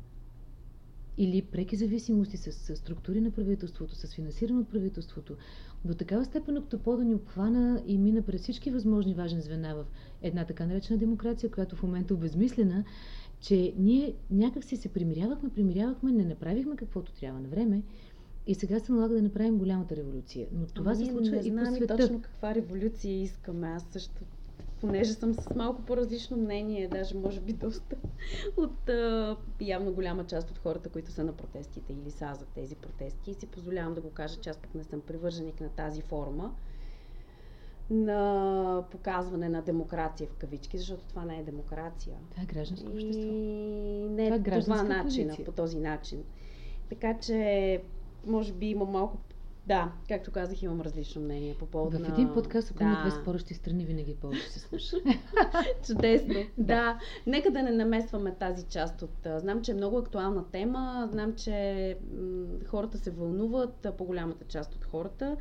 Или 1.17 1.41
преки 1.41 1.75
зависимости 1.75 2.37
с, 2.37 2.51
с 2.51 2.75
структури 2.75 3.21
на 3.21 3.31
правителството, 3.31 3.95
с 3.95 4.13
финансиране 4.13 4.59
от 4.59 4.69
правителството, 4.69 5.35
до 5.85 5.93
такава 5.93 6.25
степен 6.25 6.57
октопода 6.57 7.03
ни 7.03 7.15
обхвана 7.15 7.83
и 7.87 7.97
мина 7.97 8.21
през 8.21 8.41
всички 8.41 8.71
възможни 8.71 9.13
важни 9.13 9.41
звена 9.41 9.75
в 9.75 9.85
една 10.21 10.45
така 10.45 10.65
наречена 10.65 10.99
демокрация, 10.99 11.51
която 11.51 11.75
в 11.75 11.83
момента 11.83 12.13
е 12.13 12.17
обезмислена, 12.17 12.83
че 13.39 13.73
ние 13.77 14.13
някак 14.31 14.63
си 14.63 14.77
се 14.77 14.89
примирявахме, 14.89 15.49
примирявахме, 15.49 16.11
не 16.11 16.25
направихме 16.25 16.75
каквото 16.75 17.13
трябва 17.13 17.39
на 17.39 17.47
време 17.47 17.81
и 18.47 18.55
сега 18.55 18.79
се 18.79 18.91
налага 18.91 19.15
да 19.15 19.21
направим 19.21 19.57
голямата 19.57 19.95
революция. 19.95 20.47
Но 20.53 20.65
това 20.65 20.91
ами, 20.91 21.05
се 21.05 21.11
случва 21.11 21.37
и 21.37 21.55
по 21.55 21.65
света. 21.65 21.97
точно 21.97 22.21
каква 22.21 22.55
революция 22.55 23.21
искаме. 23.21 23.67
Аз 23.67 23.83
също 23.83 24.23
понеже 24.83 25.13
съм 25.13 25.33
с 25.33 25.55
малко 25.55 25.81
по-различно 25.81 26.37
мнение, 26.37 26.87
даже 26.87 27.17
може 27.17 27.41
би 27.41 27.53
доста 27.53 27.95
от 28.57 28.89
а, 28.89 29.37
явно 29.61 29.93
голяма 29.93 30.25
част 30.25 30.51
от 30.51 30.57
хората, 30.57 30.89
които 30.89 31.11
са 31.11 31.23
на 31.23 31.33
протестите 31.33 31.93
или 31.93 32.11
са 32.11 32.33
за 32.35 32.45
тези 32.45 32.75
протести 32.75 33.31
и 33.31 33.33
си 33.33 33.47
позволявам 33.47 33.93
да 33.93 34.01
го 34.01 34.09
кажа, 34.09 34.35
че 34.41 34.49
аз 34.49 34.57
пък 34.57 34.75
не 34.75 34.83
съм 34.83 35.01
привърженик 35.01 35.61
на 35.61 35.69
тази 35.69 36.01
форма 36.01 36.55
на 37.89 38.83
показване 38.91 39.49
на 39.49 39.61
демокрация 39.61 40.27
в 40.27 40.35
кавички, 40.35 40.77
защото 40.77 41.03
това 41.03 41.25
не 41.25 41.39
е 41.39 41.43
демокрация. 41.43 42.15
Това 42.31 42.43
е 42.43 42.45
гражданско 42.45 42.87
общество. 42.91 43.19
И 43.19 44.09
не 44.09 44.27
е 44.27 44.41
това 44.41 44.55
е 44.55 44.59
по 44.59 44.63
това 44.63 44.83
начин, 44.83 45.31
по 45.45 45.51
този 45.51 45.79
начин. 45.79 46.23
Така 46.89 47.17
че, 47.19 47.81
може 48.25 48.53
би 48.53 48.65
има 48.65 48.85
малко 48.85 49.17
да, 49.67 49.91
както 50.07 50.31
казах, 50.31 50.61
имам 50.61 50.81
различно 50.81 51.21
мнение 51.21 51.55
по 51.59 51.65
повода 51.65 51.99
на... 51.99 52.05
В 52.05 52.13
един 52.13 52.33
подкаст, 52.33 52.71
ако 52.71 52.79
да. 52.79 52.83
има 52.83 53.01
две 53.01 53.11
спорещи 53.11 53.53
страни, 53.53 53.85
винаги 53.85 54.15
повече 54.15 54.49
се 54.49 54.59
слуша. 54.59 54.97
Чудесно. 55.87 56.35
да. 56.57 56.99
Нека 57.27 57.51
да 57.51 57.63
не 57.63 57.71
намесваме 57.71 58.35
тази 58.35 58.65
част 58.65 59.01
от... 59.01 59.27
Знам, 59.37 59.61
че 59.61 59.71
е 59.71 59.75
много 59.75 59.97
актуална 59.97 60.45
тема. 60.51 61.09
Знам, 61.11 61.35
че 61.35 61.97
м- 62.13 62.45
хората 62.67 62.97
се 62.97 63.11
вълнуват, 63.11 63.87
по-голямата 63.97 64.45
част 64.45 64.75
от 64.75 64.83
хората. 64.83 65.37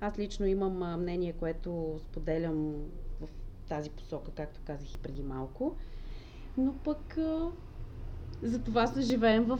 Аз 0.00 0.18
лично 0.18 0.46
имам 0.46 1.00
мнение, 1.00 1.32
което 1.32 1.98
споделям 1.98 2.74
в 3.20 3.28
тази 3.68 3.90
посока, 3.90 4.30
както 4.30 4.60
казах 4.64 4.94
и 4.94 4.98
преди 4.98 5.22
малко. 5.22 5.76
Но 6.56 6.74
пък 6.84 7.18
затова 8.44 8.86
се 8.86 9.00
живеем 9.00 9.44
в, 9.44 9.58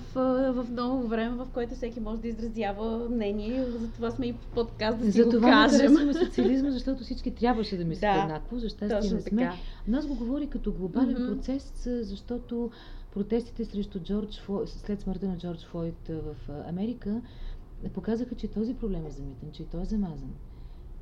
в 0.53 0.67
ново 0.71 1.09
време, 1.09 1.37
в 1.37 1.49
което 1.55 1.75
всеки 1.75 2.01
може 2.01 2.21
да 2.21 2.29
изразява 2.29 3.09
мнение. 3.11 3.65
Затова 3.65 4.11
сме 4.11 4.27
и 4.27 4.33
подкаст 4.33 4.99
да 4.99 5.05
си 5.05 5.11
За 5.19 5.25
го 5.25 5.31
това 5.31 5.51
кажем. 5.51 6.13
За 6.13 6.15
социализма, 6.27 6.71
защото 6.71 7.03
всички 7.03 7.31
трябваше 7.35 7.77
да 7.77 7.85
мислят 7.85 8.15
да, 8.15 8.23
еднакво. 8.23 8.59
За 8.59 8.69
щастие 8.69 9.11
не 9.15 9.21
сме. 9.21 9.43
Така. 9.43 9.55
Нас 9.89 10.07
го 10.07 10.15
говори 10.15 10.47
като 10.47 10.73
глобален 10.73 11.17
mm-hmm. 11.17 11.37
процес, 11.37 11.73
защото 11.85 12.71
протестите 13.13 13.65
срещу 13.65 14.01
Джордж 14.01 14.41
Флойд, 14.41 14.69
след 14.69 15.01
смъртта 15.01 15.29
на 15.29 15.39
Джордж 15.39 15.67
Флойд 15.67 16.09
в 16.09 16.35
Америка 16.69 17.21
показаха, 17.95 18.35
че 18.35 18.49
този 18.49 18.75
проблем 18.75 19.07
е 19.07 19.11
замитен, 19.11 19.49
че 19.53 19.63
и 19.63 19.67
той 19.67 19.83
е 19.83 19.85
замазан 19.85 20.31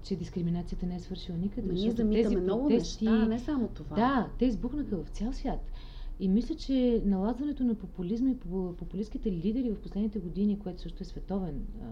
че 0.03 0.17
дискриминацията 0.17 0.87
не 0.87 0.97
е 0.97 1.01
свършила 1.01 1.39
никъде. 1.39 1.73
ние 1.73 1.91
замитаме 1.91 2.23
тези 2.23 2.37
много 2.37 2.69
протести, 2.69 3.05
неща, 3.05 3.27
не 3.27 3.39
само 3.39 3.69
това. 3.69 3.97
Да, 3.97 4.29
те 4.39 4.45
избухнаха 4.45 4.97
в 4.97 5.09
цял 5.09 5.33
свят. 5.33 5.71
И 6.21 6.29
мисля, 6.29 6.55
че 6.55 7.03
налазването 7.05 7.65
на 7.65 7.75
популизма 7.75 8.31
и 8.31 8.39
популистските 8.79 9.33
лидери 9.33 9.71
в 9.71 9.81
последните 9.81 10.19
години, 10.19 10.59
което 10.59 10.81
също 10.83 11.03
е 11.03 11.07
световен 11.07 11.67
а, 11.81 11.85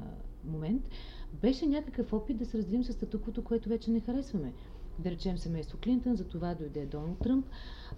момент, 0.44 0.88
беше 1.42 1.66
някакъв 1.66 2.12
опит 2.12 2.36
да 2.36 2.46
се 2.46 2.58
разделим 2.58 2.84
с 2.84 2.92
статуквото, 2.92 3.44
което 3.44 3.68
вече 3.68 3.90
не 3.90 4.00
харесваме. 4.00 4.52
Да 4.98 5.10
речем 5.10 5.38
семейство 5.38 5.78
Клинтън, 5.84 6.16
за 6.16 6.24
това 6.24 6.54
дойде 6.54 6.86
Доналд 6.86 7.18
Тръмп, 7.18 7.46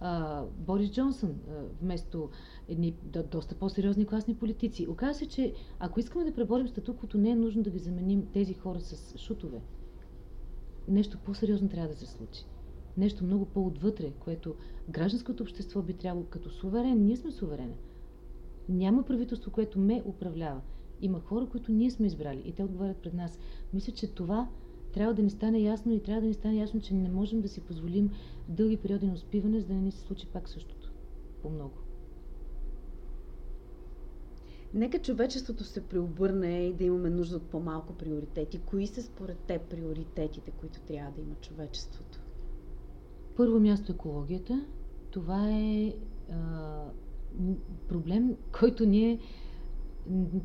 а, 0.01 0.45
Борис 0.45 0.91
Джонсън, 0.91 1.31
а, 1.31 1.63
вместо 1.83 2.31
едни 2.69 2.95
да, 3.03 3.23
доста 3.23 3.55
по-сериозни 3.55 4.07
класни 4.07 4.35
политици. 4.35 4.87
Оказва 4.89 5.15
се, 5.15 5.27
че 5.27 5.53
ако 5.79 6.01
искаме 6.01 6.25
да 6.25 6.35
преборим 6.35 6.69
статуквото, 6.69 7.19
не 7.19 7.31
е 7.31 7.37
нужно 7.37 7.63
да 7.63 7.71
ги 7.71 7.79
заменим 7.79 8.27
тези 8.33 8.55
хора 8.55 8.81
с 8.81 9.19
шутове. 9.19 9.61
Нещо 10.89 11.19
по-сериозно 11.25 11.69
трябва 11.69 11.89
да 11.89 11.97
се 11.97 12.07
случи 12.07 12.45
нещо 12.97 13.25
много 13.25 13.45
по-отвътре, 13.45 14.11
което 14.11 14.55
гражданското 14.91 15.43
общество 15.43 15.83
би 15.83 15.93
трябвало 15.95 16.27
като 16.27 16.51
суверен. 16.51 17.05
Ние 17.05 17.17
сме 17.17 17.31
суверена. 17.31 17.75
Няма 18.69 19.03
правителство, 19.03 19.51
което 19.51 19.79
ме 19.79 20.03
управлява. 20.07 20.61
Има 21.01 21.21
хора, 21.21 21.47
които 21.47 21.73
ние 21.73 21.91
сме 21.91 22.07
избрали 22.07 22.43
и 22.45 22.53
те 22.53 22.65
отговарят 22.65 22.97
пред 22.97 23.15
нас. 23.15 23.39
Мисля, 23.75 23.93
че 23.93 24.15
това 24.15 24.49
трябва 24.93 25.15
да 25.15 25.23
ни 25.23 25.31
стане 25.31 25.61
ясно 25.61 25.93
и 25.93 26.03
трябва 26.03 26.21
да 26.21 26.27
ни 26.27 26.35
стане 26.35 26.57
ясно, 26.57 26.81
че 26.81 26.95
не 26.95 27.09
можем 27.09 27.41
да 27.41 27.49
си 27.49 27.61
позволим 27.61 28.11
дълги 28.49 28.77
периоди 28.77 29.07
на 29.07 29.13
успиване, 29.13 29.61
за 29.61 29.67
да 29.67 29.75
не 29.75 29.81
ни 29.81 29.93
се 29.93 30.01
случи 30.01 30.27
пак 30.27 30.49
същото. 30.49 30.93
По-много. 31.43 31.79
Нека 34.75 34.99
човечеството 34.99 35.65
се 35.65 35.89
преобърне 35.89 36.67
и 36.67 36.73
да 36.73 36.85
имаме 36.85 37.11
нужда 37.11 37.37
от 37.37 37.43
по-малко 37.43 37.93
приоритети. 37.95 38.61
Кои 38.61 38.87
са 38.87 39.03
според 39.03 39.39
теб 39.39 39.63
приоритетите, 39.63 40.51
които 40.51 40.81
трябва 40.81 41.13
да 41.13 41.21
има 41.21 41.35
човечеството? 41.35 42.22
Първо 43.37 43.61
място 43.61 43.93
екологията. 43.93 44.65
Това 45.11 45.51
е 45.51 45.95
а, 46.33 46.85
проблем, 47.89 48.37
който 48.61 48.87
ние 48.87 49.19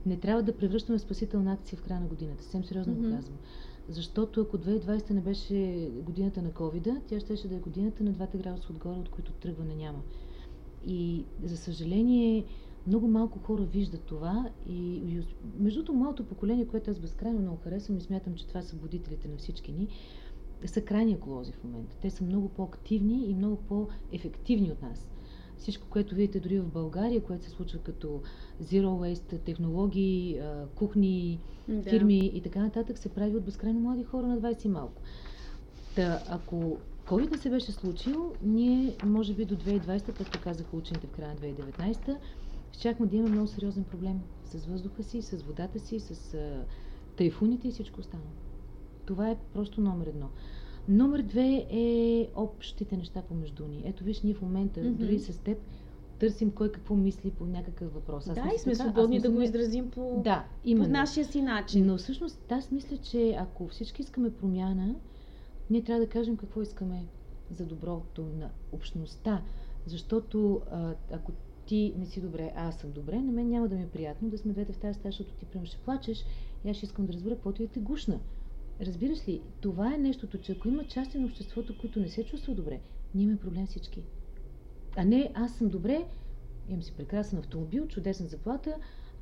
не 0.06 0.18
трябва 0.18 0.44
да 0.44 0.58
превръщаме 0.58 0.98
в 0.98 1.02
спасителна 1.02 1.54
акция 1.54 1.80
в 1.80 1.84
края 1.84 2.02
на 2.02 2.08
годината. 2.08 2.44
Съвсем 2.44 2.64
сериозно 2.64 2.94
mm-hmm. 2.94 3.10
го 3.10 3.16
казвам. 3.16 3.38
Защото 3.90 4.42
ако 4.42 4.58
2020 4.58 5.12
не 5.12 5.22
беше 5.22 5.90
годината 6.06 6.42
на 6.42 6.50
covid 6.50 7.02
тя 7.08 7.36
ще 7.36 7.48
да 7.48 7.56
е 7.56 7.60
годината 7.60 8.04
на 8.04 8.12
двата 8.12 8.38
градуса 8.38 8.68
отгоре, 8.74 9.00
от 9.00 9.10
които 9.10 9.32
тръгване 9.32 9.76
няма. 9.76 10.00
И 10.86 11.26
за 11.44 11.58
съжаление, 11.58 12.46
много 12.88 13.08
малко 13.08 13.40
хора 13.40 13.64
виждат 13.64 14.02
това 14.02 14.50
и, 14.70 14.96
и 14.96 15.22
между 15.60 15.84
другото, 15.84 15.94
моето 15.94 16.26
поколение, 16.26 16.68
което 16.68 16.92
аз 16.92 17.00
безкрайно 17.00 17.40
много 17.40 17.58
харесвам 17.64 17.98
и 17.98 18.02
смятам, 18.02 18.36
че 18.36 18.48
това 18.48 18.62
са 18.62 18.76
будителите 18.76 19.28
на 19.28 19.38
всички 19.38 19.72
ни, 19.72 19.88
са 20.66 20.82
крайни 20.82 21.12
еколози 21.12 21.52
в 21.52 21.64
момента. 21.64 21.96
Те 22.02 22.10
са 22.10 22.24
много 22.24 22.50
по-активни 22.50 23.26
и 23.26 23.36
много 23.36 23.56
по-ефективни 23.56 24.72
от 24.72 24.82
нас. 24.82 25.10
Всичко, 25.58 25.88
което 25.90 26.16
видите 26.16 26.40
дори 26.40 26.60
в 26.60 26.72
България, 26.74 27.24
което 27.24 27.44
се 27.44 27.50
случва 27.50 27.80
като 27.80 28.22
Zero 28.64 28.86
Waste, 28.86 29.44
технологии, 29.44 30.42
кухни, 30.76 31.40
да. 31.68 31.90
фирми 31.90 32.32
и 32.34 32.42
така 32.42 32.60
нататък, 32.60 32.98
се 32.98 33.10
прави 33.10 33.36
от 33.36 33.44
безкрайно 33.44 33.80
млади 33.80 34.04
хора 34.04 34.28
на 34.28 34.40
20 34.40 34.66
и 34.66 34.68
малко. 34.68 35.02
Та, 35.96 36.24
ако 36.30 36.78
COVID 37.06 37.32
не 37.32 37.38
се 37.38 37.50
беше 37.50 37.72
случил, 37.72 38.34
ние, 38.44 38.96
може 39.06 39.34
би 39.34 39.46
до 39.46 39.56
2020, 39.56 40.18
както 40.18 40.42
казаха 40.44 40.78
учените 40.78 41.08
в 41.08 41.12
края 41.12 41.30
на 41.30 41.40
2019, 41.40 42.18
щяхме 42.72 43.06
да 43.06 43.16
имаме 43.16 43.32
много 43.32 43.48
сериозен 43.48 43.84
проблем 43.84 44.22
с 44.46 44.66
въздуха 44.66 45.04
си, 45.04 45.22
с 45.22 45.44
водата 45.44 45.80
си, 45.80 46.00
с 46.00 46.38
тайфуните 47.18 47.68
и 47.68 47.72
всичко 47.72 48.00
останало. 48.00 48.30
Това 49.08 49.30
е 49.30 49.38
просто 49.54 49.82
номер 49.82 50.08
едно. 50.08 50.30
Номер 50.90 51.22
две 51.22 51.66
е 51.70 52.28
общите 52.36 52.98
неща 52.98 53.22
помежду 53.22 53.68
ни. 53.68 53.82
Ето 53.86 54.04
виж, 54.04 54.22
ние 54.22 54.34
в 54.34 54.42
момента, 54.42 54.80
mm-hmm. 54.80 54.92
дори 54.92 55.20
с 55.20 55.40
теб, 55.40 55.58
търсим 56.20 56.52
кой 56.52 56.72
какво 56.72 56.96
мисли 56.96 57.32
по 57.32 57.46
някакъв 57.46 57.94
въпрос. 57.94 58.28
Аз 58.28 58.36
да, 58.36 58.52
и 58.56 58.60
сме 58.60 58.72
така, 58.72 58.84
свободни 58.84 59.20
да 59.20 59.32
го 59.32 59.42
изразим 59.42 59.90
по, 59.92 60.22
да, 60.24 60.46
по 60.64 60.88
нашия 60.88 61.26
си 61.26 61.42
начин. 61.42 61.86
Но 61.86 61.98
всъщност 61.98 62.52
аз 62.52 62.72
мисля, 62.72 62.98
че 62.98 63.36
ако 63.40 63.68
всички 63.68 64.02
искаме 64.02 64.34
промяна, 64.34 64.96
ние 65.70 65.84
трябва 65.84 66.06
да 66.06 66.10
кажем 66.10 66.38
какво 66.38 66.62
искаме 66.62 67.06
за 67.52 67.66
доброто 67.66 68.26
на 68.40 68.50
общността. 68.72 69.42
Защото 69.86 70.62
а, 70.72 70.94
ако 71.12 71.32
ти 71.66 71.94
не 71.98 72.06
си 72.06 72.22
добре, 72.22 72.52
а 72.56 72.68
аз 72.68 72.76
съм 72.76 72.92
добре, 72.92 73.22
на 73.22 73.32
мен 73.32 73.50
няма 73.50 73.68
да 73.68 73.76
ми 73.76 73.84
е 73.84 73.90
приятно 73.90 74.30
да 74.30 74.38
сме 74.38 74.54
двете 74.54 74.74
в 74.74 74.78
тази 74.78 75.00
стая, 75.00 75.12
защото 75.12 75.34
ти 75.34 75.46
прямо 75.46 75.66
ще 75.66 75.78
плачеш 75.78 76.26
и 76.66 76.70
аз 76.70 76.78
ще 76.78 76.86
искам 76.86 77.06
да 77.06 77.14
разбера 77.14 77.36
какво 77.36 77.52
ти 77.52 77.64
е 77.64 77.68
те 77.68 77.80
гушна. 77.80 78.20
Разбираш 78.82 79.28
ли, 79.28 79.42
това 79.62 79.94
е 79.94 79.98
нещото, 79.98 80.38
че 80.38 80.52
ако 80.52 80.68
има 80.68 80.84
части 80.84 81.20
на 81.20 81.26
обществото, 81.26 81.78
които 81.78 82.00
не 82.00 82.10
се 82.10 82.26
чувства 82.26 82.56
добре, 82.56 82.80
ние 83.16 83.24
имаме 83.24 83.40
проблем 83.40 83.68
всички. 83.68 84.04
А 84.96 85.06
не, 85.06 85.32
аз 85.34 85.56
съм 85.56 85.70
добре, 85.70 86.06
имам 86.70 86.84
си 86.84 86.94
прекрасен 86.98 87.40
автомобил, 87.40 87.88
чудесна 87.88 88.28
заплата, 88.28 88.76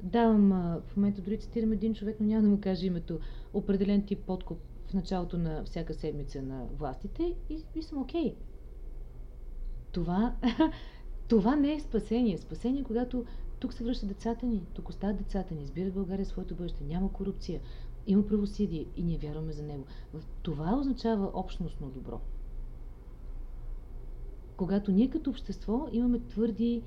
давам, 0.03 0.49
в 0.87 0.97
момента 0.97 1.21
дори 1.21 1.39
цитирам 1.39 1.71
един 1.71 1.93
човек, 1.93 2.17
но 2.19 2.27
няма 2.27 2.41
да 2.41 2.49
му 2.49 2.61
кажа 2.61 2.85
името, 2.85 3.19
определен 3.53 4.05
тип 4.05 4.19
подкуп 4.19 4.59
в 4.87 4.93
началото 4.93 5.37
на 5.37 5.63
всяка 5.63 5.93
седмица 5.93 6.41
на 6.41 6.65
властите 6.77 7.35
и, 7.49 7.63
и 7.75 7.83
съм 7.83 8.01
окей. 8.01 8.23
Okay. 8.23 8.35
Това, 9.91 10.35
това 11.27 11.55
не 11.55 11.73
е 11.73 11.79
спасение. 11.79 12.37
Спасение, 12.37 12.83
когато 12.83 13.25
тук 13.59 13.73
се 13.73 13.83
връщат 13.83 14.09
децата 14.09 14.45
ни, 14.45 14.61
тук 14.73 14.89
остават 14.89 15.17
децата 15.17 15.55
ни, 15.55 15.63
избират 15.63 15.93
България 15.93 16.25
своето 16.25 16.55
бъдеще, 16.55 16.83
няма 16.83 17.11
корупция, 17.11 17.59
има 18.07 18.25
правосъдие 18.25 18.85
и 18.95 19.03
ние 19.03 19.17
вярваме 19.17 19.53
за 19.53 19.63
него. 19.63 19.85
Това 20.41 20.77
означава 20.79 21.31
общностно 21.33 21.89
добро. 21.89 22.19
Когато 24.57 24.91
ние 24.91 25.09
като 25.09 25.29
общество 25.29 25.87
имаме 25.91 26.19
твърди 26.19 26.81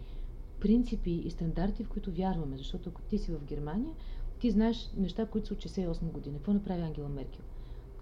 принципи 0.61 1.11
и 1.11 1.31
стандарти, 1.31 1.85
в 1.85 1.88
които 1.88 2.12
вярваме, 2.12 2.57
защото 2.57 2.90
ако 2.90 3.02
ти 3.02 3.18
си 3.18 3.33
в 3.33 3.44
Германия, 3.44 3.94
ти 4.38 4.50
знаеш 4.50 4.90
неща, 4.96 5.26
които 5.26 5.46
са 5.46 5.54
от 5.54 5.61
68 5.61 6.02
година. 6.02 6.37
Какво 6.37 6.52
направи 6.52 6.83
Ангела 6.83 7.09
Меркел? 7.09 7.44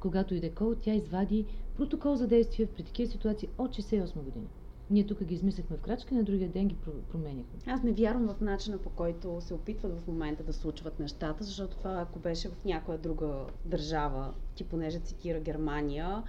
Когато 0.00 0.35
иде 0.35 0.50
кол, 0.50 0.74
тя 0.74 0.94
извади 0.94 1.46
протокол 1.76 2.16
за 2.16 2.26
действие 2.26 2.66
при 2.66 2.83
такива 2.83 3.11
ситуации 3.11 3.48
от 3.59 3.70
68 3.70 4.22
година. 4.22 4.46
Ние 4.90 5.07
тук 5.07 5.25
ги 5.25 5.35
измисляхме 5.35 5.77
в 5.77 5.81
крачка, 5.81 6.14
на 6.14 6.25
другия 6.25 6.49
ден 6.49 6.68
ги 6.68 6.77
променяхме. 7.12 7.59
Аз 7.66 7.83
не 7.83 7.92
вярвам 7.92 8.29
в 8.29 8.40
начина 8.40 8.79
по 8.79 8.90
който 8.90 9.40
се 9.40 9.55
опитват 9.55 10.01
в 10.01 10.07
момента 10.07 10.42
да 10.44 10.53
случват 10.53 11.01
нещата, 11.01 11.44
защото 11.44 11.77
това 11.77 12.01
ако 12.01 12.18
беше 12.18 12.49
в 12.49 12.64
някоя 12.64 12.99
друга 12.99 13.46
държава, 13.64 14.35
ти 14.55 14.64
понеже 14.64 14.99
цитира 14.99 15.40
Германия, 15.40 16.22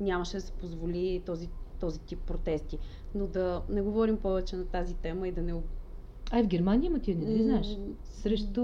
нямаше 0.00 0.36
да 0.36 0.40
се 0.40 0.52
позволи 0.52 1.22
този, 1.26 1.48
този 1.80 2.00
тип 2.00 2.18
протести. 2.18 2.78
Но 3.14 3.26
да 3.26 3.62
не 3.68 3.82
говорим 3.82 4.16
повече 4.16 4.56
на 4.56 4.66
тази 4.66 4.94
тема 4.94 5.28
и 5.28 5.32
да 5.32 5.42
не... 5.42 5.54
А 6.30 6.42
в 6.42 6.46
Германия 6.46 6.86
има 6.86 6.98
ти, 6.98 7.14
не 7.14 7.42
знаеш? 7.42 7.78
Срещу 8.04 8.62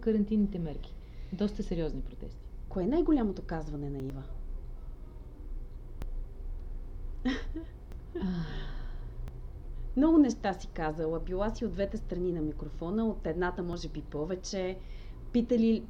карантинните 0.00 0.58
мерки. 0.58 0.94
Доста 1.32 1.62
сериозни 1.62 2.00
протести. 2.00 2.46
Кое 2.68 2.82
е 2.82 2.86
най-голямото 2.86 3.42
казване 3.42 3.90
на 3.90 3.98
Ива? 3.98 4.22
Много 9.96 10.18
неща 10.18 10.52
си 10.52 10.68
казала. 10.74 11.20
Била 11.20 11.50
си 11.50 11.64
от 11.64 11.72
двете 11.72 11.96
страни 11.96 12.32
на 12.32 12.40
микрофона, 12.40 13.06
от 13.06 13.26
едната 13.26 13.62
може 13.62 13.88
би 13.88 14.02
повече. 14.02 14.78
Питали 15.32 15.82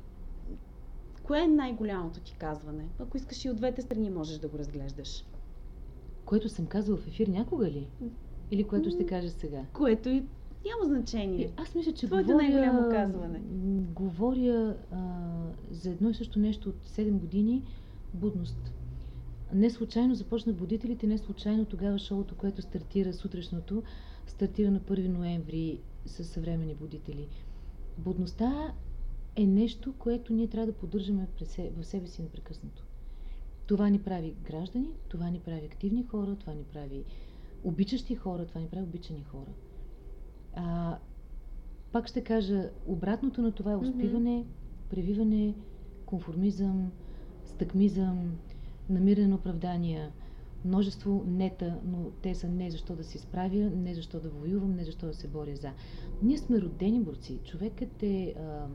Кое 1.31 1.43
е 1.43 1.49
най-голямото 1.49 2.21
ти 2.21 2.35
казване? 2.39 2.85
Ако 2.99 3.17
искаш 3.17 3.45
и 3.45 3.51
от 3.51 3.57
двете 3.57 3.83
страни 3.83 4.11
можеш 4.11 4.39
да 4.39 4.49
го 4.49 4.59
разглеждаш. 4.59 5.25
Което 6.25 6.49
съм 6.49 6.67
казала 6.67 6.99
в 6.99 7.07
ефир 7.07 7.27
някога 7.27 7.67
ли? 7.67 7.89
Или 8.51 8.65
което 8.65 8.91
ще 8.91 9.07
кажа 9.07 9.31
сега? 9.31 9.65
Което 9.73 10.09
и 10.09 10.25
няма 10.67 10.85
значение. 10.85 11.45
И 11.45 11.51
аз 11.57 11.75
мисля, 11.75 11.93
че 11.93 12.07
Твоето 12.07 12.27
говоря, 12.27 12.43
най-голямо 12.43 12.91
казване. 12.91 13.41
Говоря 13.95 14.77
а, 14.93 14.99
за 15.71 15.91
едно 15.91 16.11
и 16.11 16.15
също 16.15 16.39
нещо 16.39 16.69
от 16.69 16.89
7 16.89 17.11
години 17.11 17.63
будност. 18.15 18.73
Не 19.53 19.71
случайно 19.71 20.15
започна 20.15 20.53
будителите, 20.53 21.07
не 21.07 21.19
случайно 21.19 21.65
тогава 21.65 21.99
шоуто, 21.99 22.35
което 22.35 22.63
стартира 22.63 23.13
сутрешното, 23.13 23.83
стартира 24.27 24.71
на 24.71 24.81
1 24.81 25.09
ноември 25.09 25.81
с 26.07 26.25
съвремени 26.25 26.75
будители. 26.75 27.29
Будността 27.99 28.75
е 29.37 29.47
нещо, 29.47 29.95
което 29.99 30.33
ние 30.33 30.49
трябва 30.49 30.67
да 30.67 30.79
поддържаме 30.79 31.27
в 31.77 31.85
себе 31.85 32.07
си 32.07 32.23
непрекъснато. 32.23 32.85
Това 33.67 33.89
ни 33.89 33.99
прави 33.99 34.35
граждани, 34.45 34.89
това 35.09 35.31
ни 35.31 35.41
прави 35.41 35.67
активни 35.67 36.03
хора, 36.03 36.37
това 36.37 36.55
ни 36.55 36.65
прави 36.65 37.05
обичащи 37.65 38.15
хора, 38.15 38.47
това 38.47 38.61
ни 38.61 38.69
прави 38.69 38.83
обичани 38.83 39.25
хора. 39.25 39.51
А, 40.55 40.99
пак 41.93 42.09
ще 42.09 42.25
кажа, 42.25 42.71
обратното 42.87 43.43
на 43.43 43.53
това 43.53 43.73
е 43.73 43.77
успиване, 43.77 44.45
превиване, 44.91 45.55
конформизъм, 46.07 46.91
стъкмизъм, 47.45 48.39
намиране 48.91 49.29
на 49.29 49.35
оправдания, 49.35 50.13
множество 50.65 51.25
нета, 51.27 51.79
но 51.85 52.11
те 52.23 52.35
са 52.35 52.49
не 52.49 52.71
защо 52.71 52.97
да 52.97 53.05
се 53.05 53.19
справя, 53.19 53.71
не 53.77 53.95
защо 53.95 54.21
да 54.21 54.29
воювам, 54.29 54.75
не 54.75 54.85
защо 54.85 55.07
да 55.07 55.15
се 55.15 55.29
боря 55.29 55.57
за. 55.57 55.71
Ние 56.23 56.39
сме 56.39 56.61
родени 56.61 57.01
борци. 57.01 57.39
Човекът 57.45 58.03
е 58.03 58.35
а, 58.39 58.67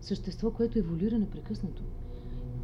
същество, 0.00 0.50
което 0.50 0.78
еволюира 0.78 1.18
непрекъснато. 1.18 1.82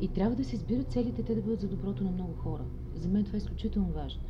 И 0.00 0.08
трябва 0.08 0.36
да 0.36 0.44
се 0.44 0.56
избират 0.56 0.92
целите 0.92 1.22
те 1.22 1.34
да 1.34 1.42
бъдат 1.42 1.60
за 1.60 1.68
доброто 1.68 2.04
на 2.04 2.10
много 2.10 2.32
хора. 2.32 2.64
За 2.94 3.08
мен 3.08 3.24
това 3.24 3.36
е 3.36 3.38
изключително 3.38 3.88
важно. 3.88 4.20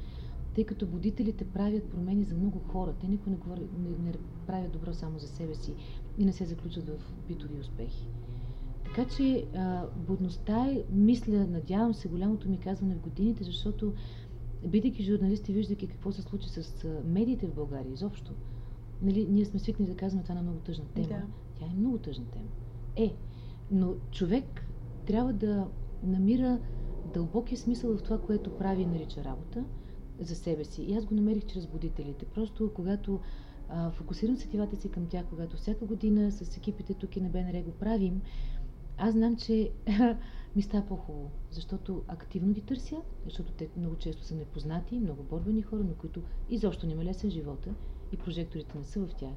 Тъй 0.54 0.64
като 0.64 0.86
будителите 0.86 1.44
правят 1.44 1.90
промени 1.90 2.24
за 2.24 2.34
много 2.34 2.58
хора. 2.58 2.94
Те 3.00 3.08
никой 3.08 3.32
не, 3.32 3.38
говори, 3.38 3.60
не, 3.78 4.10
не 4.10 4.14
правят 4.46 4.72
добро 4.72 4.94
само 4.94 5.18
за 5.18 5.28
себе 5.28 5.54
си 5.54 5.74
и 6.18 6.24
не 6.24 6.32
се 6.32 6.44
заключат 6.44 6.88
в 6.88 7.12
битови 7.28 7.60
успехи. 7.60 8.08
Така 8.96 9.10
че 9.16 9.46
а, 9.54 9.86
будността 9.96 10.66
е, 10.66 10.82
мисля, 10.90 11.46
надявам 11.46 11.94
се, 11.94 12.08
голямото 12.08 12.48
ми 12.48 12.58
казване 12.58 12.94
в 12.94 13.00
годините, 13.00 13.44
защото 13.44 13.92
бидейки 14.66 15.02
журналисти, 15.02 15.52
виждайки 15.52 15.86
какво 15.86 16.12
се 16.12 16.22
случи 16.22 16.48
с 16.48 16.88
медиите 17.04 17.46
в 17.46 17.54
България 17.54 17.92
изобщо, 17.92 18.32
нали, 19.02 19.26
ние 19.30 19.44
сме 19.44 19.60
свикнали 19.60 19.90
да 19.90 19.96
казваме 19.96 20.22
това 20.22 20.34
на 20.34 20.42
много 20.42 20.58
тъжна 20.58 20.84
тема. 20.84 21.08
Да. 21.08 21.22
Тя 21.58 21.64
е 21.64 21.78
много 21.78 21.98
тъжна 21.98 22.24
тема. 22.24 22.48
Е, 22.96 23.14
но 23.70 23.94
човек 24.10 24.66
трябва 25.06 25.32
да 25.32 25.66
намира 26.02 26.58
дълбокия 27.14 27.58
смисъл 27.58 27.96
в 27.96 28.02
това, 28.02 28.20
което 28.20 28.56
прави 28.56 28.82
и 28.82 28.86
нарича 28.86 29.24
работа 29.24 29.64
за 30.20 30.34
себе 30.34 30.64
си. 30.64 30.82
И 30.82 30.94
аз 30.94 31.04
го 31.04 31.14
намерих 31.14 31.46
чрез 31.46 31.66
будителите. 31.66 32.24
Просто 32.24 32.70
когато 32.74 33.20
а, 33.68 33.90
фокусирам 33.90 34.36
сетивата 34.36 34.76
си 34.76 34.88
към 34.88 35.06
тях, 35.06 35.24
когато 35.30 35.56
всяка 35.56 35.84
година 35.84 36.32
с 36.32 36.56
екипите 36.56 36.94
тук 36.94 37.16
и 37.16 37.20
на 37.20 37.28
БНР 37.28 37.62
го 37.62 37.70
правим, 37.70 38.20
аз 38.98 39.12
знам, 39.12 39.36
че 39.36 39.70
ми 40.56 40.62
става 40.62 40.86
по-хубаво, 40.86 41.30
защото 41.50 42.02
активно 42.08 42.52
ги 42.52 42.60
търся, 42.60 42.96
защото 43.24 43.52
те 43.52 43.68
много 43.76 43.96
често 43.96 44.24
са 44.24 44.34
непознати, 44.34 45.00
много 45.00 45.22
борбени 45.22 45.62
хора, 45.62 45.84
на 45.84 45.94
които 45.94 46.22
изобщо 46.50 46.86
не 46.86 46.94
ме 46.94 47.04
лесен 47.04 47.30
живота 47.30 47.70
и 48.12 48.16
прожекторите 48.16 48.78
не 48.78 48.84
са 48.84 49.00
в 49.00 49.14
тях. 49.14 49.34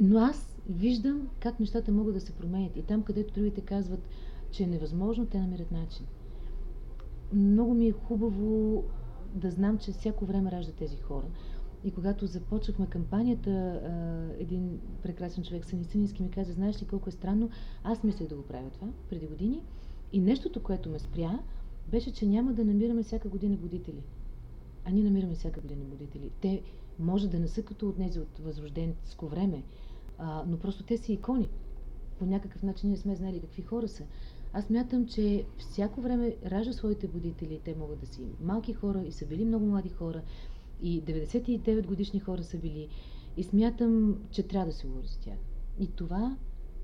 Но 0.00 0.18
аз 0.18 0.58
виждам 0.68 1.28
как 1.40 1.60
нещата 1.60 1.92
могат 1.92 2.14
да 2.14 2.20
се 2.20 2.32
променят. 2.32 2.76
И 2.76 2.82
там, 2.82 3.02
където 3.02 3.34
другите 3.34 3.60
казват, 3.60 4.08
че 4.50 4.62
е 4.62 4.66
невъзможно, 4.66 5.26
те 5.26 5.40
намерят 5.40 5.72
начин. 5.72 6.06
Много 7.32 7.74
ми 7.74 7.88
е 7.88 7.92
хубаво 7.92 8.84
да 9.34 9.50
знам, 9.50 9.78
че 9.78 9.92
всяко 9.92 10.24
време 10.24 10.52
ражда 10.52 10.72
тези 10.72 10.96
хора. 10.96 11.26
И 11.84 11.90
когато 11.90 12.26
започнахме 12.26 12.86
кампанията, 12.86 13.80
един 14.38 14.80
прекрасен 15.02 15.44
човек, 15.44 15.64
Санисинински, 15.64 16.22
ми 16.22 16.30
каза, 16.30 16.52
знаеш 16.52 16.82
ли 16.82 16.86
колко 16.86 17.08
е 17.08 17.12
странно, 17.12 17.50
аз 17.84 18.04
мислех 18.04 18.28
да 18.28 18.36
го 18.36 18.42
правя 18.42 18.70
това 18.70 18.88
преди 19.10 19.26
години. 19.26 19.62
И 20.12 20.20
нещото, 20.20 20.62
което 20.62 20.90
ме 20.90 20.98
спря, 20.98 21.38
беше, 21.90 22.12
че 22.12 22.26
няма 22.26 22.52
да 22.52 22.64
намираме 22.64 23.02
всяка 23.02 23.28
година 23.28 23.56
будители. 23.56 24.02
А 24.84 24.90
ние 24.90 25.04
намираме 25.04 25.34
всяка 25.34 25.60
година 25.60 25.84
будители. 25.84 26.30
Те 26.40 26.62
може 26.98 27.28
да 27.28 27.38
не 27.38 27.48
са 27.48 27.62
като 27.62 27.88
от 27.88 27.96
тези 27.96 28.20
от 28.20 28.38
възрожденско 28.38 29.26
време, 29.26 29.62
но 30.46 30.58
просто 30.58 30.84
те 30.84 30.96
са 30.96 31.12
икони. 31.12 31.48
По 32.18 32.26
някакъв 32.26 32.62
начин 32.62 32.88
ние 32.88 32.98
сме 32.98 33.16
знали 33.16 33.40
какви 33.40 33.62
хора 33.62 33.88
са. 33.88 34.04
Аз 34.52 34.70
мятам, 34.70 35.06
че 35.06 35.44
всяко 35.58 36.00
време 36.00 36.36
ражда 36.46 36.72
своите 36.72 37.08
будители. 37.08 37.60
Те 37.64 37.74
могат 37.78 38.00
да 38.00 38.06
си 38.06 38.20
малки 38.40 38.72
хора 38.72 39.02
и 39.02 39.12
са 39.12 39.26
били 39.26 39.44
много 39.44 39.66
млади 39.66 39.88
хора. 39.88 40.22
И 40.82 41.04
99 41.04 41.86
годишни 41.86 42.20
хора 42.20 42.42
са 42.42 42.58
били. 42.58 42.88
И 43.36 43.42
смятам, 43.42 44.22
че 44.30 44.42
трябва 44.42 44.66
да 44.66 44.72
се 44.72 44.86
говори 44.86 45.08
с 45.08 45.16
тях. 45.16 45.38
И 45.78 45.86
това 45.86 46.36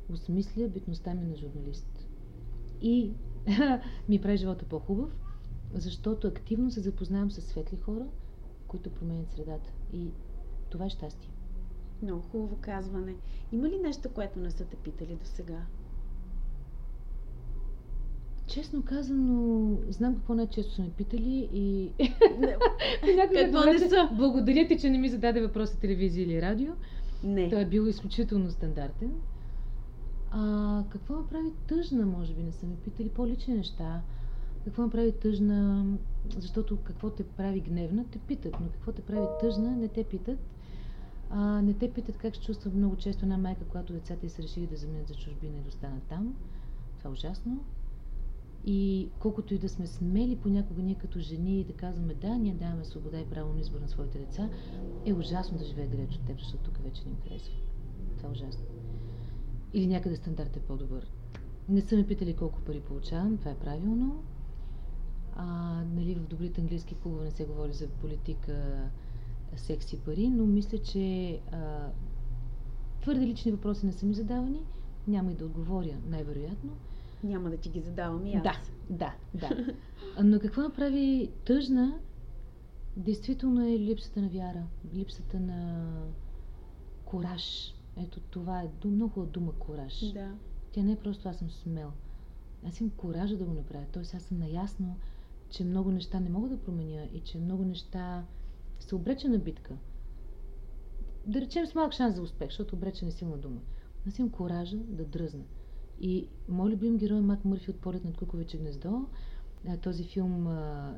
осмисля 0.09 0.69
битността 0.69 1.15
ми 1.15 1.25
на 1.25 1.37
журналист. 1.37 2.09
И 2.81 3.13
ми 4.09 4.21
прави 4.21 4.37
живота 4.37 4.65
по-хубав, 4.65 5.17
защото 5.75 6.27
активно 6.27 6.71
се 6.71 6.81
запознавам 6.81 7.31
с 7.31 7.41
светли 7.41 7.77
хора, 7.77 8.07
които 8.69 8.91
променят 8.91 9.31
средата. 9.31 9.73
И 9.93 10.11
това 10.71 10.87
е 10.87 10.91
щастие. 10.91 11.31
Много 12.03 12.23
хубаво 12.23 12.59
казване. 12.61 13.17
Има 13.53 13.69
ли 13.69 13.79
нещо, 13.79 14.09
което 14.15 14.39
не 14.39 14.51
са 14.51 14.65
те 14.65 14.77
питали 14.77 15.15
до 15.15 15.25
сега? 15.25 15.67
Честно 18.49 18.83
казано, 18.83 19.77
знам 19.89 20.15
какво 20.15 20.35
най-често 20.35 20.75
са 20.75 20.83
ме 20.83 20.91
питали 20.91 21.49
и... 21.53 21.93
какво 23.35 23.65
не 23.65 23.79
са? 23.79 24.09
Благодаря 24.13 24.67
ти, 24.69 24.79
че 24.79 24.91
не 24.91 24.99
ми 24.99 25.09
зададе 25.09 25.41
въпроса 25.41 25.79
телевизия 25.79 26.25
или 26.25 26.43
радио. 26.43 26.73
Не. 27.25 27.51
Той 27.51 27.61
е 27.61 27.67
бил 27.67 27.83
изключително 27.87 28.51
стандартен. 28.51 29.13
А, 30.31 30.85
какво 30.91 31.15
ме 31.15 31.27
прави 31.31 31.53
тъжна, 31.67 32.07
може 32.07 32.35
би 32.35 32.43
не 32.43 32.53
са 32.53 32.67
ме 32.67 32.77
питали 32.77 33.09
по-лични 33.09 33.55
неща. 33.55 34.01
Какво 34.65 34.83
ме 34.83 34.91
прави 34.91 35.13
тъжна, 35.13 35.87
защото 36.39 36.77
какво 36.77 37.11
те 37.11 37.25
прави 37.25 37.61
гневна, 37.61 38.05
те 38.11 38.19
питат, 38.19 38.57
но 38.61 38.69
какво 38.69 38.93
те 38.93 39.03
прави 39.03 39.27
тъжна, 39.41 39.71
не 39.71 39.89
те 39.89 40.05
питат. 40.05 40.39
А, 41.31 41.63
не 41.63 41.75
те 41.75 41.93
питат 41.93 42.19
как 42.19 42.37
се 42.37 42.43
чувства 42.43 42.71
много 42.75 42.97
често 42.97 43.25
една 43.25 43.39
майка, 43.39 43.65
когато 43.69 43.93
децата 43.93 44.27
й 44.27 44.29
са 44.29 44.43
решили 44.43 44.67
да 44.67 44.77
заминат 44.77 45.09
за 45.09 45.15
чужбина 45.15 45.59
и 45.59 45.61
да 45.61 45.69
останат 45.69 46.03
там. 46.03 46.35
Това 46.99 47.11
е 47.11 47.13
ужасно. 47.13 47.65
И 48.65 49.09
колкото 49.19 49.55
и 49.55 49.59
да 49.59 49.69
сме 49.69 49.87
смели 49.87 50.37
понякога 50.37 50.83
ние 50.83 50.95
като 50.95 51.21
жени 51.21 51.61
и 51.61 51.65
да 51.65 51.73
казваме 51.73 52.15
да, 52.15 52.39
ние 52.39 52.55
даваме 52.55 52.85
свобода 52.85 53.21
и 53.21 53.31
право 53.31 53.53
на 53.53 53.61
избор 53.61 53.81
на 53.81 53.89
своите 53.89 54.19
деца, 54.19 54.49
е 55.05 55.13
ужасно 55.13 55.59
да 55.59 55.65
живее 55.65 55.87
далеч 55.87 56.15
от 56.15 56.27
теб, 56.27 56.39
защото 56.39 56.65
тук 56.65 56.79
вече 56.79 57.03
не 57.05 57.11
им 57.11 57.17
харесва. 57.17 57.55
Това 58.17 58.29
е 58.29 58.33
ужасно. 58.33 58.65
Или 59.73 59.87
някъде 59.87 60.17
стандарт 60.17 60.57
е 60.57 60.61
по-добър. 60.61 61.07
Не 61.69 61.81
са 61.81 61.97
ме 61.97 62.07
питали 62.07 62.37
колко 62.37 62.61
пари 62.61 62.81
получавам, 62.81 63.39
това 63.39 63.51
е 63.51 63.59
правилно. 63.59 64.23
А, 65.37 65.47
нали, 65.95 66.15
в 66.15 66.27
добрите 66.27 66.61
английски 66.61 66.95
клубове 66.95 67.25
не 67.25 67.31
се 67.31 67.45
говори 67.45 67.73
за 67.73 67.89
политика, 67.89 68.83
секси 69.57 70.01
пари, 70.01 70.29
но 70.29 70.47
мисля, 70.47 70.79
че 70.79 71.39
а, 71.53 71.89
твърде 73.01 73.27
лични 73.27 73.53
въпроси 73.53 73.87
не 73.87 73.93
са 73.93 74.07
ми 74.07 74.15
задавани. 74.15 74.61
Няма 75.09 75.33
и 75.33 75.35
да 75.35 75.45
отговоря, 75.45 75.97
най-вероятно. 76.09 76.71
Няма 77.25 77.51
да 77.51 77.57
ти 77.57 77.69
ги 77.69 77.81
задавам 77.81 78.27
и 78.27 78.35
аз. 78.35 78.43
Да, 78.43 78.61
да, 78.91 79.15
да. 79.35 79.75
Но 80.25 80.41
какво 80.41 80.61
направи 80.61 81.31
тъжна, 81.45 81.99
действително 82.97 83.69
е 83.69 83.79
липсата 83.79 84.23
на 84.23 84.29
вяра, 84.29 84.67
липсата 84.95 85.41
на 85.41 85.91
кораж. 87.05 87.75
Ето 87.97 88.21
това 88.21 88.63
е 88.63 88.71
много 88.85 89.27
дума 89.27 89.53
кораж. 89.53 90.13
Да. 90.13 90.35
Тя 90.73 90.83
не 90.83 90.93
е 90.93 90.97
просто 90.97 91.29
аз 91.29 91.37
съм 91.37 91.51
смел. 91.51 91.93
Аз 92.67 92.81
имам 92.81 92.91
коража 92.91 93.37
да 93.37 93.45
го 93.45 93.53
направя. 93.53 93.85
Тоест 93.93 94.15
аз 94.15 94.23
съм 94.23 94.39
наясно, 94.39 94.97
че 95.51 95.65
много 95.65 95.91
неща 95.91 96.21
не 96.21 96.31
мога 96.31 96.49
да 96.49 96.61
променя 96.61 97.05
и 97.15 97.21
че 97.21 97.39
много 97.39 97.65
неща 97.65 98.25
се 98.81 98.95
обречена 98.95 99.39
битка, 99.39 99.75
да 101.27 101.41
речем 101.41 101.67
с 101.67 101.75
малък 101.75 101.93
шанс 101.93 102.15
за 102.15 102.23
успех, 102.23 102.49
защото 102.49 102.77
обречена 102.77 103.09
е 103.09 103.13
силна 103.13 103.37
дума, 103.37 103.61
аз 104.09 104.19
имам 104.19 104.31
коража 104.31 104.77
да 104.77 105.05
дръзна. 105.05 105.45
И 106.01 106.29
мой 106.49 106.71
любим 106.71 106.99
герой 106.99 107.21
Мак 107.21 107.45
Мърфи 107.45 107.71
от 107.71 107.81
полет 107.81 108.05
над 108.05 108.17
Куковиче 108.17 108.59
гнездо, 108.59 109.07
този 109.83 110.05
филм 110.05 110.45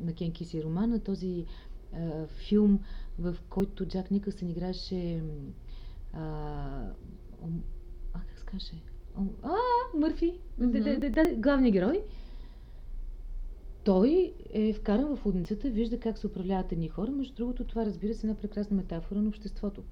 на 0.00 0.12
Кен 0.16 0.32
Киси 0.32 0.62
романа, 0.62 1.00
този 1.00 1.46
филм, 2.26 2.80
в 3.18 3.36
който 3.50 3.86
Джак 3.86 4.10
Никълсън 4.10 4.50
играше 4.50 5.22
а, 6.12 6.22
а 8.14 8.20
как 8.28 8.38
се 8.38 8.44
каже? 8.44 8.72
А, 9.42 9.56
Мърфи, 9.98 10.38
главният 11.36 11.72
герой. 11.72 12.02
Той 13.84 14.34
е 14.52 14.72
вкаран 14.72 15.16
в 15.16 15.26
лудницата, 15.26 15.70
вижда 15.70 16.00
как 16.00 16.18
се 16.18 16.26
управляват 16.26 16.72
едни 16.72 16.88
хора. 16.88 17.10
Между 17.10 17.34
другото, 17.34 17.64
това 17.64 17.86
разбира 17.86 18.14
се 18.14 18.26
е 18.26 18.30
една 18.30 18.40
прекрасна 18.40 18.76
метафора 18.76 19.20
на 19.20 19.28
обществото. 19.28 19.82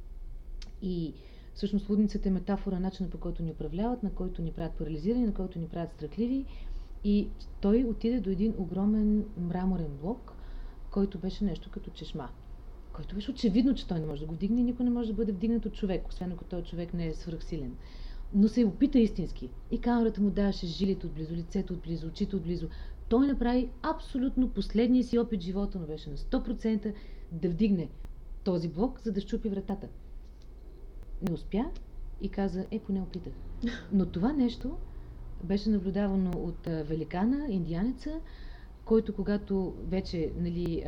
И 0.82 1.14
всъщност 1.58 1.88
лудницата 1.88 2.28
е 2.28 2.32
метафора 2.32 2.80
начина 2.80 3.10
по 3.10 3.18
който 3.18 3.42
ни 3.42 3.50
управляват, 3.50 4.02
на 4.02 4.10
който 4.10 4.42
ни 4.42 4.52
правят 4.52 4.72
парализирани, 4.72 5.26
на 5.26 5.34
който 5.34 5.58
ни 5.58 5.68
правят 5.68 5.92
страхливи. 5.92 6.44
И 7.04 7.28
той 7.60 7.84
отиде 7.84 8.20
до 8.20 8.30
един 8.30 8.54
огромен 8.58 9.24
мраморен 9.38 9.96
блок, 10.02 10.32
който 10.90 11.18
беше 11.18 11.44
нещо 11.44 11.70
като 11.70 11.90
чешма. 11.90 12.28
Който 12.92 13.14
беше 13.14 13.30
очевидно, 13.30 13.74
че 13.74 13.86
той 13.86 14.00
не 14.00 14.06
може 14.06 14.20
да 14.20 14.26
го 14.26 14.34
вдигне 14.34 14.60
и 14.60 14.64
никой 14.64 14.84
не 14.84 14.90
може 14.90 15.08
да 15.08 15.14
бъде 15.14 15.32
вдигнат 15.32 15.66
от 15.66 15.74
човек, 15.74 16.08
освен 16.08 16.32
ако 16.32 16.44
този 16.44 16.64
човек 16.64 16.94
не 16.94 17.06
е 17.06 17.14
свръхсилен. 17.14 17.76
Но 18.34 18.48
се 18.48 18.64
опита 18.64 18.98
истински. 18.98 19.50
И 19.70 19.80
камерата 19.80 20.20
му 20.20 20.30
даваше 20.30 20.66
жилите 20.66 21.06
отблизо, 21.06 21.34
лицето 21.34 21.72
отблизо, 21.72 22.06
очите 22.06 22.36
отблизо. 22.36 22.68
Той 23.08 23.26
направи 23.26 23.70
абсолютно 23.82 24.48
последния 24.48 25.04
си 25.04 25.18
опит 25.18 25.40
живота, 25.40 25.78
но 25.78 25.86
беше 25.86 26.10
на 26.10 26.16
100% 26.16 26.94
да 27.32 27.48
вдигне 27.48 27.88
този 28.44 28.68
блок, 28.68 29.00
за 29.00 29.12
да 29.12 29.20
щупи 29.20 29.48
вратата. 29.48 29.88
Не 31.22 31.34
успя 31.34 31.70
и 32.20 32.28
каза, 32.28 32.66
е, 32.70 32.78
поне 32.78 33.00
опитах. 33.00 33.32
Но 33.92 34.06
това 34.06 34.32
нещо 34.32 34.76
беше 35.44 35.70
наблюдавано 35.70 36.30
от 36.30 36.66
великана, 36.66 37.46
индианеца, 37.48 38.20
който 38.84 39.14
когато 39.14 39.74
вече 39.86 40.32
нали, 40.36 40.84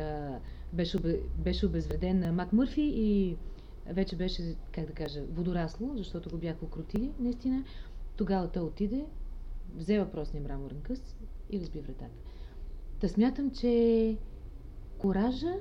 беше, 0.73 0.97
беше 1.37 1.65
обезвреден 1.65 2.35
Мак 2.35 2.53
Мърфи 2.53 2.81
и 2.81 3.37
вече 3.85 4.15
беше, 4.15 4.55
как 4.71 4.85
да 4.85 4.93
кажа, 4.93 5.23
водорасло, 5.23 5.91
защото 5.95 6.29
го 6.29 6.37
бяха 6.37 6.65
окрутили, 6.65 7.11
наистина, 7.19 7.63
тогава 8.15 8.51
той 8.51 8.63
отиде, 8.63 9.05
взе 9.75 9.99
въпросния 9.99 10.43
мраморен 10.43 10.81
къс 10.81 11.15
и 11.49 11.59
разби 11.59 11.79
вратата. 11.79 12.09
Та 12.99 13.07
смятам, 13.07 13.51
че 13.51 14.17
коража 14.97 15.55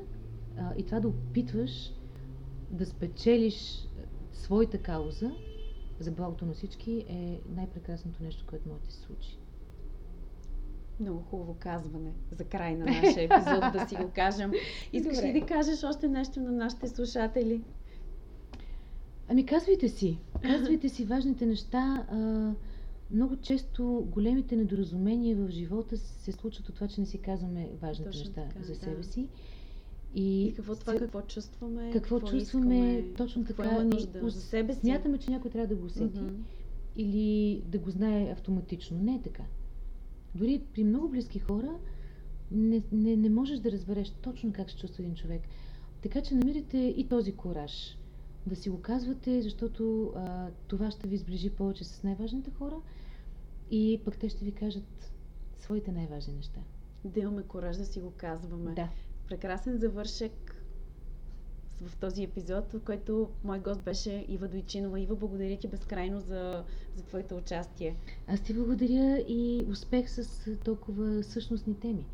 а, 0.59 0.75
и 0.77 0.83
това 0.83 1.01
да 1.01 1.09
опитваш 1.09 1.93
да 2.71 2.87
спечелиш 2.87 3.89
своята 4.41 4.79
кауза 4.79 5.31
за 6.01 6.11
благото 6.11 6.47
на 6.47 6.53
всички 6.53 7.05
е 7.09 7.41
най-прекрасното 7.57 8.23
нещо, 8.23 8.45
което 8.47 8.69
може 8.69 8.83
да 8.83 8.93
се 8.93 9.01
случи. 9.01 9.39
Много 11.01 11.21
хубаво 11.21 11.57
казване 11.59 12.13
за 12.31 12.45
край 12.45 12.77
на 12.77 12.85
нашия 13.03 13.25
епизод, 13.25 13.73
да 13.73 13.87
си 13.89 13.97
го 13.97 14.11
кажем. 14.15 14.53
Искаш 14.93 15.17
Добре. 15.17 15.29
ли 15.29 15.41
да 15.41 15.47
кажеш 15.47 15.85
още 15.85 16.09
нещо 16.09 16.41
на 16.41 16.53
нашите 16.53 16.89
слушатели? 16.89 17.63
Ами 19.29 19.47
казвайте 19.47 19.89
си. 19.89 20.19
Казвайте 20.43 20.89
си 20.89 21.05
важните 21.05 21.47
неща. 21.47 22.07
А, 22.11 22.53
много 23.11 23.37
често 23.37 24.07
големите 24.11 24.57
недоразумения 24.57 25.37
в 25.37 25.49
живота 25.49 25.97
се 25.97 26.33
случват 26.33 26.69
от 26.69 26.75
това, 26.75 26.89
че 26.89 27.01
не 27.01 27.07
си 27.07 27.19
казваме 27.19 27.69
важните 27.83 28.11
Точно 28.11 28.25
неща 28.25 28.49
така, 28.49 28.65
за 28.65 28.75
себе 28.75 28.97
да. 28.97 29.05
си. 29.05 29.29
И, 30.15 30.47
и 30.47 30.55
какво 30.55 30.75
това, 30.75 30.95
какво 30.95 31.23
чувстваме, 31.23 31.91
какво, 31.93 32.17
какво 32.17 32.31
чувстваме, 32.31 32.97
искаме, 32.97 33.15
точно 33.17 33.45
така. 33.45 33.71
Има 33.71 33.85
нужда 33.85 34.19
и, 34.19 34.31
за 34.31 34.41
себе 34.41 34.75
си. 34.75 34.81
Смятаме, 34.81 35.19
че 35.19 35.31
някой 35.31 35.51
трябва 35.51 35.67
да 35.67 35.77
го 35.77 35.87
усети 35.87 36.19
mm-hmm. 36.19 36.43
или 36.97 37.63
да 37.67 37.79
го 37.79 37.91
знае 37.91 38.31
автоматично. 38.31 38.99
Не 39.03 39.15
е 39.15 39.23
така. 39.23 39.43
Дори 40.35 40.63
при 40.75 40.85
много 40.85 41.09
близки 41.09 41.39
хора 41.39 41.79
не, 42.51 42.83
не, 42.93 43.17
не 43.17 43.31
можеш 43.31 43.59
да 43.59 43.73
разбереш 43.73 44.11
точно 44.11 44.53
как 44.53 44.71
се 44.71 44.77
чувства 44.77 45.03
един 45.03 45.15
човек. 45.15 45.43
Така 46.03 46.21
че 46.23 46.35
намирате 46.35 46.79
и 46.79 47.09
този 47.09 47.33
кораж 47.33 47.99
да 48.47 48.57
си 48.57 48.71
го 48.71 48.81
казвате, 48.81 49.43
защото 49.43 50.13
а, 50.17 50.49
това 50.69 50.91
ще 50.91 51.09
ви 51.09 51.17
сближи 51.17 51.51
повече 51.51 51.85
с 51.85 52.03
най-важните 52.03 52.51
хора 52.51 52.77
и 53.71 54.01
пък 54.05 54.19
те 54.19 54.29
ще 54.29 54.45
ви 54.45 54.53
кажат 54.53 55.13
своите 55.57 55.93
най-важни 55.93 56.35
неща. 56.35 56.61
Да 57.05 57.21
имаме 57.21 57.43
кораж 57.43 57.77
да 57.77 57.85
си 57.85 58.01
го 58.01 58.13
казваме. 58.17 58.75
Да. 58.75 58.89
Прекрасен 59.31 59.79
завършек 59.79 60.33
в 61.83 61.97
този 61.97 62.23
епизод, 62.23 62.73
в 62.73 62.81
който 62.81 63.31
мой 63.45 63.59
гост 63.59 63.83
беше 63.83 64.25
Ива 64.29 64.49
Дойчинова. 64.49 65.01
Ива, 65.01 65.17
благодаря 65.17 65.59
ти 65.59 65.69
безкрайно 65.69 66.21
за, 66.21 66.65
за 66.95 67.03
твоето 67.03 67.37
участие. 67.37 67.97
Аз 68.27 68.41
ти 68.41 68.55
благодаря 68.55 69.19
и 69.19 69.67
успех 69.69 70.11
с 70.11 70.25
толкова 70.57 71.23
същностни 71.23 71.75
теми, 71.75 72.07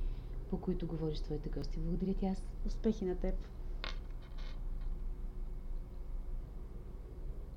по 0.51 0.61
които 0.61 0.87
говориш 0.87 1.21
твоите 1.21 1.49
гости. 1.49 1.79
Благодаря 1.79 2.15
ти 2.15 2.27
аз. 2.27 2.39
Успехи 2.67 3.05
на 3.05 3.17
теб. 3.17 3.35